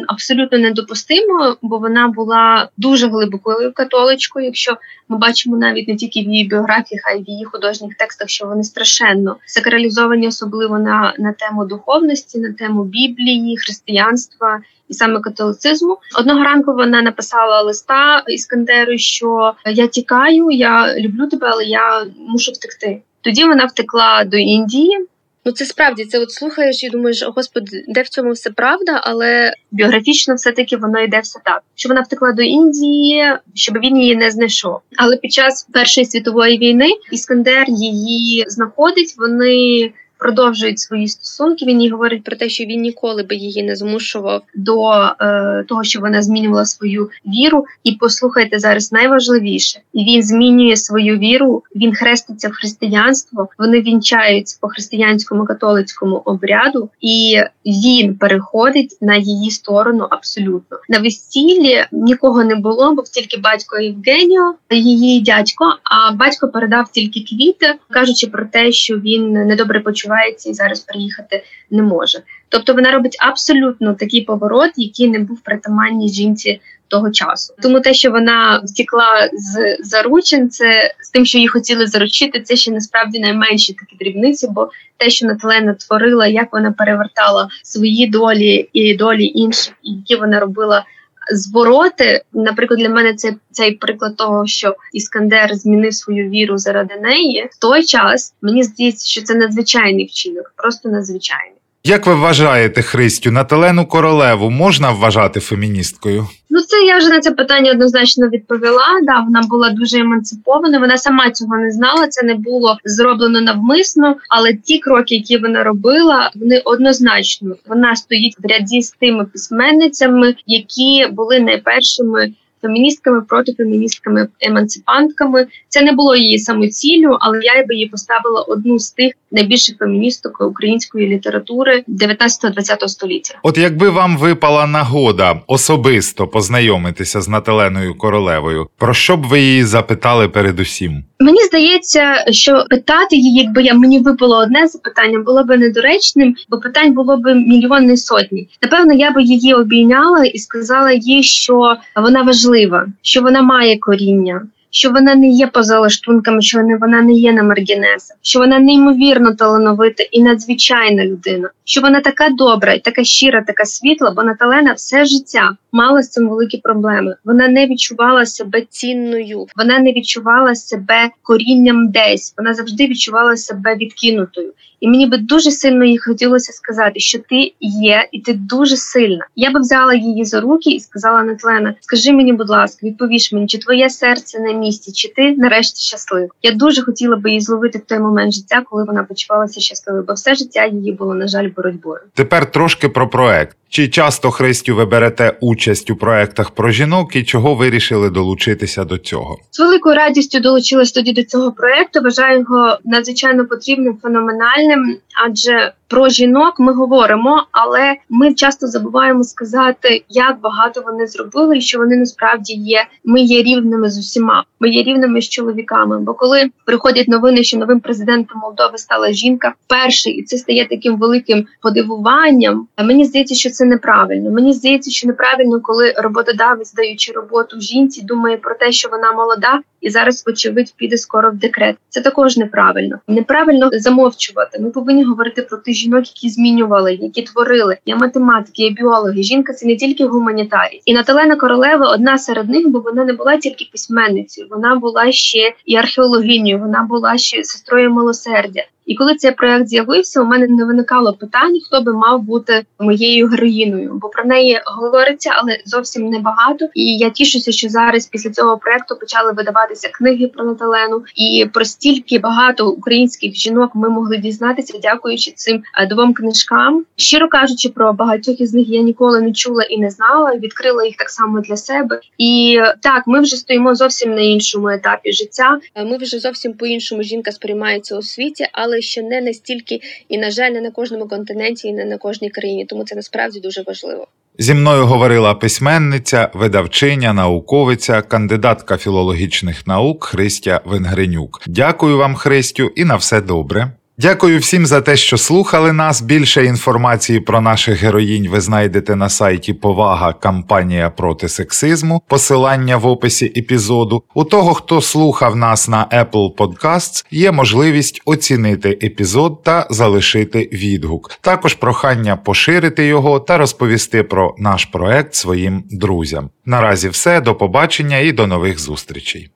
абсолютно 0.07 0.57
недопустимо, 0.57 1.57
бо 1.61 1.77
вона 1.77 2.07
була 2.07 2.69
дуже 2.77 3.07
глибокою 3.07 3.73
католичкою. 3.73 4.45
Якщо 4.45 4.77
ми 5.09 5.17
бачимо 5.17 5.57
навіть 5.57 5.87
не 5.87 5.95
тільки 5.95 6.19
в 6.19 6.23
її 6.23 6.47
біографіях, 6.47 7.01
а 7.05 7.11
й 7.11 7.23
в 7.23 7.29
її 7.29 7.45
художніх 7.45 7.95
текстах, 7.95 8.29
що 8.29 8.45
вони 8.45 8.63
страшенно 8.63 9.37
сакралізовані, 9.45 10.27
особливо 10.27 10.79
на, 10.79 11.13
на 11.19 11.33
тему 11.33 11.65
духовності, 11.65 12.39
на 12.39 12.53
тему 12.53 12.83
Біблії, 12.83 13.57
християнства. 13.57 14.61
І 14.89 14.93
саме 14.93 15.19
католицизму 15.19 15.97
одного 16.19 16.43
ранку 16.43 16.73
вона 16.73 17.01
написала 17.01 17.61
листа 17.61 18.23
Іскандеру, 18.27 18.97
що 18.97 19.53
я 19.65 19.87
тікаю, 19.87 20.51
я 20.51 20.99
люблю 20.99 21.27
тебе, 21.27 21.47
але 21.51 21.63
я 21.63 22.05
мушу 22.27 22.51
втекти. 22.51 23.01
Тоді 23.21 23.45
вона 23.45 23.65
втекла 23.65 24.23
до 24.23 24.37
Індії, 24.37 24.97
Ну 25.45 25.51
це 25.51 25.65
справді 25.65 26.05
це 26.05 26.19
от 26.19 26.31
слухаєш 26.31 26.83
і 26.83 26.89
думаєш, 26.89 27.23
господи, 27.35 27.83
де 27.87 28.01
в 28.01 28.09
цьому 28.09 28.31
все 28.31 28.49
правда, 28.49 29.01
але 29.03 29.53
біографічно 29.71 30.35
все-таки 30.35 30.77
воно 30.77 30.99
йде 30.99 31.19
все 31.19 31.39
так. 31.43 31.61
Що 31.75 31.89
вона 31.89 32.01
втекла 32.01 32.31
до 32.31 32.41
Індії, 32.41 33.25
щоб 33.53 33.77
він 33.77 33.97
її 33.97 34.15
не 34.15 34.31
знайшов. 34.31 34.79
Але 34.97 35.17
під 35.17 35.33
час 35.33 35.67
Першої 35.73 36.05
світової 36.05 36.57
війни 36.57 36.89
Іскандер 37.11 37.65
її 37.67 38.45
знаходить. 38.47 39.15
Вони 39.17 39.91
продовжують 40.23 40.79
свої 40.79 41.07
стосунки. 41.07 41.65
Він 41.65 41.81
їй 41.81 41.89
говорить 41.89 42.23
про 42.23 42.35
те, 42.35 42.49
що 42.49 42.63
він 42.63 42.81
ніколи 42.81 43.23
би 43.23 43.35
її 43.35 43.63
не 43.63 43.75
змушував 43.75 44.41
до 44.55 44.91
е, 45.21 45.65
того, 45.67 45.83
що 45.83 45.99
вона 45.99 46.21
змінювала 46.21 46.65
свою 46.65 47.09
віру. 47.25 47.65
І 47.83 47.91
послухайте 47.91 48.59
зараз 48.59 48.91
найважливіше, 48.91 49.79
він 49.95 50.23
змінює 50.23 50.75
свою 50.75 51.17
віру. 51.17 51.63
Він 51.75 51.95
хреститься 51.95 52.49
в 52.49 52.51
християнство. 52.51 53.49
Вони 53.59 53.81
вінчаються 53.81 54.57
по 54.61 54.67
християнському 54.67 55.45
католицькому 55.45 56.21
обряду, 56.25 56.89
і 57.01 57.39
він 57.65 58.15
переходить 58.15 58.97
на 59.01 59.15
її 59.15 59.51
сторону 59.51 60.07
абсолютно 60.09 60.77
на 60.89 60.99
весіллі. 60.99 61.85
Нікого 61.91 62.43
не 62.43 62.55
було, 62.55 62.93
бо 62.93 63.03
тільки 63.13 63.37
батько 63.37 63.79
Євгеніо, 63.79 64.55
її 64.71 65.21
дядько. 65.21 65.65
А 65.83 66.11
батько 66.11 66.47
передав 66.47 66.91
тільки 66.91 67.19
квіти, 67.19 67.75
кажучи 67.89 68.27
про 68.27 68.45
те, 68.45 68.71
що 68.71 68.97
він 68.97 69.31
недобре 69.31 69.79
почуває 69.79 70.12
відбувається 70.13 70.49
і 70.49 70.53
зараз 70.53 70.79
приїхати 70.79 71.43
не 71.71 71.81
може. 71.81 72.19
Тобто 72.49 72.73
вона 72.73 72.91
робить 72.91 73.17
абсолютно 73.19 73.93
такий 73.93 74.21
поворот, 74.21 74.71
який 74.75 75.07
не 75.07 75.19
був 75.19 75.41
притаманній 75.41 76.09
жінці 76.09 76.61
того 76.87 77.11
часу. 77.11 77.53
Тому 77.61 77.79
те, 77.79 77.93
що 77.93 78.11
вона 78.11 78.61
втікла 78.63 79.29
з 79.33 79.77
заручин, 79.79 80.49
це 80.49 80.93
з 81.01 81.09
тим, 81.09 81.25
що 81.25 81.37
її 81.37 81.47
хотіли 81.47 81.87
заручити, 81.87 82.41
це 82.41 82.55
ще 82.55 82.71
насправді 82.71 83.19
найменші 83.19 83.73
такі 83.73 83.95
дрібниці, 83.95 84.47
бо 84.51 84.69
те, 84.97 85.09
що 85.09 85.25
Наталена 85.25 85.73
творила, 85.73 86.27
як 86.27 86.53
вона 86.53 86.71
перевертала 86.71 87.49
свої 87.63 88.07
долі 88.07 88.69
і 88.73 88.95
долі 88.95 89.25
інших, 89.25 89.73
і 89.83 89.91
які 89.91 90.15
вона 90.15 90.39
робила 90.39 90.85
звороти. 91.31 92.21
Наприклад, 92.33 92.79
для 92.79 92.89
мене 92.89 93.13
це 93.13 93.35
цей 93.51 93.71
приклад 93.71 94.15
того, 94.17 94.47
що 94.47 94.75
Іскандер 94.93 95.55
змінив 95.55 95.93
свою 95.93 96.29
віру 96.29 96.57
заради 96.57 96.95
неї. 96.95 97.49
В 97.51 97.59
той 97.59 97.85
час 97.85 98.33
мені 98.41 98.63
здається, 98.63 99.09
що 99.09 99.21
це 99.21 99.35
надзвичайний 99.35 100.05
вчинок, 100.05 100.53
просто 100.57 100.89
надзвичайний. 100.89 101.57
Як 101.85 102.05
ви 102.05 102.15
вважаєте, 102.15 102.81
Христю, 102.81 103.31
Наталену 103.31 103.85
Королеву 103.85 104.49
можна 104.49 104.91
вважати 104.91 105.39
феміністкою? 105.39 106.27
Ну, 106.55 106.61
це 106.61 106.83
я 106.83 106.97
вже 106.97 107.09
на 107.09 107.19
це 107.19 107.31
питання 107.31 107.71
однозначно 107.71 108.29
відповіла. 108.29 108.99
Да, 109.03 109.19
вона 109.19 109.41
була 109.41 109.69
дуже 109.69 109.99
емансипована. 109.99 110.79
Вона 110.79 110.97
сама 110.97 111.31
цього 111.31 111.57
не 111.57 111.71
знала. 111.71 112.07
Це 112.07 112.25
не 112.25 112.35
було 112.35 112.77
зроблено 112.85 113.41
навмисно, 113.41 114.15
але 114.29 114.53
ті 114.53 114.79
кроки, 114.79 115.15
які 115.15 115.37
вона 115.37 115.63
робила, 115.63 116.31
вони 116.35 116.61
однозначно 116.65 117.55
вона 117.67 117.95
стоїть 117.95 118.35
в 118.39 118.47
ряді 118.47 118.81
з 118.81 118.91
тими 118.91 119.25
письменницями, 119.25 120.35
які 120.47 121.07
були 121.11 121.39
найпершими 121.39 122.33
феміністками, 122.63 123.21
протифеміністками, 123.21 124.27
емансипантками. 124.41 125.47
Це 125.69 125.81
не 125.81 125.91
було 125.91 126.15
її 126.15 126.39
самоціллю, 126.39 127.17
але 127.19 127.39
я 127.41 127.65
би 127.65 127.73
її 127.73 127.87
поставила 127.87 128.41
одну 128.41 128.79
з 128.79 128.91
тих 128.91 129.13
найбільших 129.31 129.77
феміністок 129.77 130.41
української 130.41 131.07
літератури 131.07 131.83
19-20 131.87 132.87
століття. 132.87 133.39
От 133.43 133.57
якби 133.57 133.89
вам 133.89 134.17
випала 134.17 134.67
нагода 134.67 135.41
особисто 135.47 136.27
познайомитися 136.27 137.21
з 137.21 137.29
Наталеною 137.29 137.95
Королевою, 137.97 138.67
про 138.77 138.93
що 138.93 139.17
б 139.17 139.23
ви 139.23 139.39
її 139.39 139.63
запитали 139.63 140.29
передусім? 140.29 141.03
Мені 141.23 141.43
здається, 141.43 142.25
що 142.29 142.65
питати 142.69 143.15
її, 143.15 143.41
якби 143.43 143.63
я 143.63 143.73
мені 143.73 143.99
випало 143.99 144.37
одне 144.37 144.67
запитання, 144.67 145.19
було 145.19 145.43
б 145.43 145.57
недоречним, 145.57 146.35
бо 146.49 146.57
питань 146.57 146.93
було 146.93 147.17
б 147.17 147.35
мільйон 147.35 147.97
сотні. 147.97 148.49
Напевно, 148.61 148.93
я 148.93 149.11
би 149.11 149.23
її 149.23 149.53
обійняла 149.53 150.25
і 150.25 150.37
сказала 150.37 150.91
їй, 150.91 151.23
що 151.23 151.75
вона 151.95 152.21
важлива, 152.21 152.87
що 153.01 153.21
вона 153.21 153.41
має 153.41 153.77
коріння, 153.77 154.41
що 154.71 154.91
вона 154.91 155.15
не 155.15 155.27
є 155.27 155.47
поза 155.47 155.79
лаштунками, 155.79 156.41
що 156.41 156.59
вона 156.81 157.01
не 157.01 157.13
є 157.13 157.33
на 157.33 157.43
маргінесах, 157.43 158.17
що 158.21 158.39
вона 158.39 158.59
неймовірно 158.59 159.35
талановита 159.35 160.03
і 160.11 160.23
надзвичайна 160.23 161.05
людина, 161.05 161.49
що 161.65 161.81
вона 161.81 162.01
така 162.01 162.29
добра 162.29 162.73
і 162.73 162.79
така 162.79 163.03
щира, 163.03 163.43
така 163.47 163.65
світла, 163.65 164.11
бо 164.15 164.23
Наталена 164.23 164.73
все 164.73 165.05
життя 165.05 165.57
мала 165.71 166.01
з 166.01 166.09
цим 166.09 166.29
великі 166.29 166.57
проблеми. 166.57 167.15
Вона 167.25 167.47
не 167.47 167.67
відчувала 167.67 168.25
себе 168.25 168.61
цінною, 168.69 169.47
вона 169.55 169.79
не 169.79 169.93
відчувала 169.93 170.55
себе 170.55 171.09
корінням 171.21 171.91
десь. 171.91 172.33
Вона 172.37 172.53
завжди 172.53 172.87
відчувала 172.87 173.37
себе 173.37 173.75
відкинутою. 173.75 174.53
І 174.83 174.87
мені 174.87 175.07
би 175.07 175.17
дуже 175.17 175.51
сильно 175.51 175.85
їй 175.85 175.97
хотілося 175.97 176.53
сказати, 176.53 176.99
що 176.99 177.19
ти 177.19 177.53
є, 177.59 178.07
і 178.11 178.19
ти 178.19 178.33
дуже 178.33 178.77
сильна. 178.77 179.25
Я 179.35 179.51
би 179.51 179.59
взяла 179.59 179.93
її 179.93 180.25
за 180.25 180.41
руки 180.41 180.69
і 180.69 180.79
сказала 180.79 181.23
Нетлена: 181.23 181.75
Скажи 181.79 182.13
мені, 182.13 182.33
будь 182.33 182.49
ласка, 182.49 182.87
відповіш 182.87 183.33
мені, 183.33 183.47
чи 183.47 183.57
твоє 183.57 183.89
серце 183.89 184.39
на 184.39 184.51
місці, 184.53 184.91
чи 184.91 185.13
ти 185.15 185.35
нарешті 185.35 185.81
щаслива? 185.81 186.27
Я 186.41 186.51
дуже 186.51 186.81
хотіла 186.81 187.15
би 187.15 187.29
її 187.29 187.41
зловити 187.41 187.77
в 187.77 187.81
той 187.81 187.99
момент 187.99 188.33
життя, 188.33 188.63
коли 188.69 188.83
вона 188.83 189.03
почувалася 189.03 189.61
щасливою, 189.61 190.05
бо 190.07 190.13
все 190.13 190.35
життя 190.35 190.65
її 190.65 190.91
було 190.91 191.13
на 191.13 191.27
жаль 191.27 191.49
боротьбою. 191.55 191.99
Тепер 192.13 192.51
трошки 192.51 192.89
про 192.89 193.09
проект. 193.09 193.57
Чи 193.69 193.87
часто 193.87 194.31
Христю 194.31 194.75
ви 194.75 194.85
берете 194.85 195.37
участь 195.41 195.89
у 195.89 195.95
проектах 195.95 196.51
про 196.51 196.71
жінок 196.71 197.15
і 197.15 197.23
чого 197.23 197.55
вирішили 197.55 198.09
долучитися 198.09 198.83
до 198.83 198.97
цього? 198.97 199.37
З 199.51 199.59
великою 199.59 199.95
радістю 199.95 200.39
долучилась 200.39 200.91
тоді 200.91 201.13
до 201.13 201.23
цього 201.23 201.51
проекту. 201.51 202.01
Вважаю 202.01 202.39
його 202.39 202.77
надзвичайно 202.85 203.45
потрібним, 203.45 203.97
феноменальним, 204.03 204.97
адже 205.25 205.73
про 205.93 206.09
жінок 206.09 206.59
ми 206.59 206.73
говоримо, 206.73 207.43
але 207.51 207.95
ми 208.09 208.33
часто 208.33 208.67
забуваємо 208.67 209.23
сказати, 209.23 210.03
як 210.09 210.39
багато 210.41 210.83
вони 210.85 211.07
зробили, 211.07 211.57
і 211.57 211.61
що 211.61 211.77
вони 211.77 211.95
насправді 211.95 212.53
є. 212.53 212.85
Ми 213.05 213.21
є 213.21 213.43
рівними 213.43 213.89
з 213.89 213.97
усіма. 213.97 214.43
Ми 214.59 214.69
є 214.69 214.83
рівними 214.83 215.21
з 215.21 215.29
чоловіками. 215.29 215.99
Бо 215.99 216.13
коли 216.13 216.49
приходять 216.65 217.07
новини, 217.07 217.43
що 217.43 217.57
новим 217.57 217.79
президентом 217.79 218.39
Молдови 218.41 218.77
стала 218.77 219.11
жінка, 219.11 219.53
перший 219.67 220.13
і 220.13 220.23
це 220.23 220.37
стає 220.37 220.67
таким 220.67 220.97
великим 220.97 221.45
подивуванням. 221.61 222.67
Мені 222.83 223.05
здається, 223.05 223.35
що 223.35 223.49
це 223.49 223.65
неправильно. 223.65 224.31
Мені 224.31 224.53
здається, 224.53 224.91
що 224.91 225.07
неправильно, 225.07 225.61
коли 225.61 225.93
роботодавець, 225.97 226.73
даючи 226.73 227.11
роботу 227.11 227.59
жінці, 227.59 228.01
думає 228.01 228.37
про 228.37 228.55
те, 228.55 228.71
що 228.71 228.89
вона 228.89 229.11
молода, 229.11 229.59
і 229.81 229.89
зараз, 229.89 230.23
вочевидь, 230.27 230.73
піде 230.77 230.97
скоро 230.97 231.31
в 231.31 231.35
декрет. 231.35 231.75
Це 231.89 232.01
також 232.01 232.37
неправильно. 232.37 232.99
Неправильно 233.07 233.69
замовчувати. 233.73 234.59
Ми 234.59 234.69
повинні 234.69 235.03
говорити 235.03 235.41
про 235.41 235.57
тих 235.57 235.75
жінок, 235.83 236.07
які 236.07 236.29
змінювали, 236.29 236.93
які 237.01 237.21
творили. 237.21 237.77
Є 237.85 237.95
математики, 237.95 238.63
є 238.63 238.69
біологи. 238.69 239.23
Жінка 239.23 239.53
це 239.53 239.65
не 239.65 239.75
тільки 239.75 240.05
гуманітарій. 240.05 240.81
І 240.85 240.93
Наталена 240.93 241.35
Королева 241.35 241.91
одна 241.91 242.17
серед 242.17 242.49
них, 242.49 242.69
бо 242.69 242.79
вона 242.79 243.05
не 243.05 243.13
була 243.13 243.37
тільки 243.37 243.69
письменницею, 243.71 244.47
вона 244.51 244.75
була 244.75 245.11
ще 245.11 245.53
і 245.65 245.75
археологинею, 245.75 246.59
вона 246.59 246.83
була 246.83 247.17
ще 247.17 247.43
сестрою 247.43 247.91
милосердя. 247.91 248.63
І 248.85 248.95
коли 248.95 249.15
цей 249.15 249.31
проект 249.31 249.67
з'явився, 249.67 250.21
у 250.21 250.25
мене 250.25 250.47
не 250.47 250.65
виникало 250.65 251.13
питань, 251.13 251.59
хто 251.65 251.81
би 251.81 251.93
мав 251.93 252.21
бути 252.21 252.65
моєю 252.79 253.27
героїною, 253.27 253.99
бо 254.01 254.09
про 254.09 254.25
неї 254.25 254.61
говориться, 254.65 255.29
але 255.33 255.57
зовсім 255.65 256.09
небагато. 256.09 256.67
І 256.73 256.97
я 256.97 257.09
тішуся, 257.09 257.51
що 257.51 257.69
зараз 257.69 258.05
після 258.05 258.29
цього 258.29 258.57
проекту 258.57 258.95
почали 258.95 259.31
видаватися 259.31 259.89
книги 259.93 260.27
про 260.27 260.45
Наталену, 260.45 261.03
і 261.15 261.45
про 261.53 261.65
стільки 261.65 262.19
багато 262.19 262.69
українських 262.69 263.35
жінок 263.35 263.71
ми 263.75 263.89
могли 263.89 264.17
дізнатися, 264.17 264.79
дякуючи 264.81 265.31
цим 265.31 265.63
е, 265.79 265.87
двом 265.87 266.13
книжкам. 266.13 266.85
Щиро 266.95 267.27
кажучи, 267.29 267.69
про 267.69 267.93
багатьох 267.93 268.41
із 268.41 268.53
них 268.53 268.69
я 268.69 268.81
ніколи 268.81 269.21
не 269.21 269.33
чула 269.33 269.63
і 269.63 269.77
не 269.77 269.89
знала. 269.89 270.35
Відкрила 270.35 270.85
їх 270.85 270.95
так 270.95 271.09
само 271.09 271.39
для 271.39 271.57
себе. 271.57 271.99
І 272.17 272.59
так, 272.81 273.03
ми 273.07 273.21
вже 273.21 273.35
стоїмо 273.35 273.75
зовсім 273.75 274.15
на 274.15 274.21
іншому 274.21 274.69
етапі 274.69 275.13
життя. 275.13 275.59
Е, 275.75 275.85
ми 275.85 275.97
вже 275.97 276.19
зовсім 276.19 276.53
по 276.53 276.65
іншому 276.65 277.03
жінка 277.03 277.31
сприймається 277.31 277.97
у 277.97 278.01
світі, 278.01 278.47
але 278.51 278.72
але 278.73 278.81
ще 278.81 279.01
не 279.01 279.21
настільки, 279.21 279.79
і 280.09 280.17
на 280.17 280.31
жаль, 280.31 280.51
не 280.51 280.61
на 280.61 280.71
кожному 280.71 281.07
континенті, 281.07 281.67
і 281.67 281.73
не 281.73 281.85
на 281.85 281.97
кожній 281.97 282.29
країні. 282.29 282.65
Тому 282.65 282.83
це 282.85 282.95
насправді 282.95 283.39
дуже 283.39 283.61
важливо. 283.61 284.07
Зі 284.39 284.53
мною 284.53 284.85
говорила 284.85 285.33
письменниця, 285.33 286.29
видавчиня, 286.33 287.13
науковиця, 287.13 288.01
кандидатка 288.01 288.77
філологічних 288.77 289.67
наук 289.67 290.03
Христя 290.03 290.61
Венгренюк. 290.65 291.41
Дякую 291.47 291.97
вам, 291.97 292.15
Христю, 292.15 292.71
і 292.75 292.85
на 292.85 292.95
все 292.95 293.21
добре. 293.21 293.71
Дякую 293.97 294.39
всім 294.39 294.65
за 294.65 294.81
те, 294.81 294.95
що 294.95 295.17
слухали 295.17 295.73
нас. 295.73 296.01
Більше 296.01 296.45
інформації 296.45 297.19
про 297.19 297.41
наших 297.41 297.83
героїнь 297.83 298.29
ви 298.29 298.41
знайдете 298.41 298.95
на 298.95 299.09
сайті 299.09 299.53
Повага 299.53 300.13
Кампанія 300.13 300.89
проти 300.89 301.29
сексизму, 301.29 302.01
посилання 302.07 302.77
в 302.77 302.85
описі 302.87 303.25
епізоду. 303.25 304.03
У 304.13 304.23
того, 304.23 304.53
хто 304.53 304.81
слухав 304.81 305.35
нас 305.35 305.67
на 305.67 305.87
Apple 305.93 306.35
Podcasts, 306.35 307.05
є 307.11 307.31
можливість 307.31 308.01
оцінити 308.05 308.79
епізод 308.83 309.43
та 309.43 309.67
залишити 309.69 310.49
відгук. 310.53 311.11
Також 311.21 311.53
прохання 311.53 312.15
поширити 312.15 312.85
його 312.85 313.19
та 313.19 313.37
розповісти 313.37 314.03
про 314.03 314.35
наш 314.37 314.65
проект 314.65 315.15
своїм 315.15 315.63
друзям. 315.71 316.29
Наразі 316.45 316.89
все, 316.89 317.21
до 317.21 317.35
побачення 317.35 317.97
і 317.97 318.11
до 318.11 318.27
нових 318.27 318.59
зустрічей. 318.59 319.29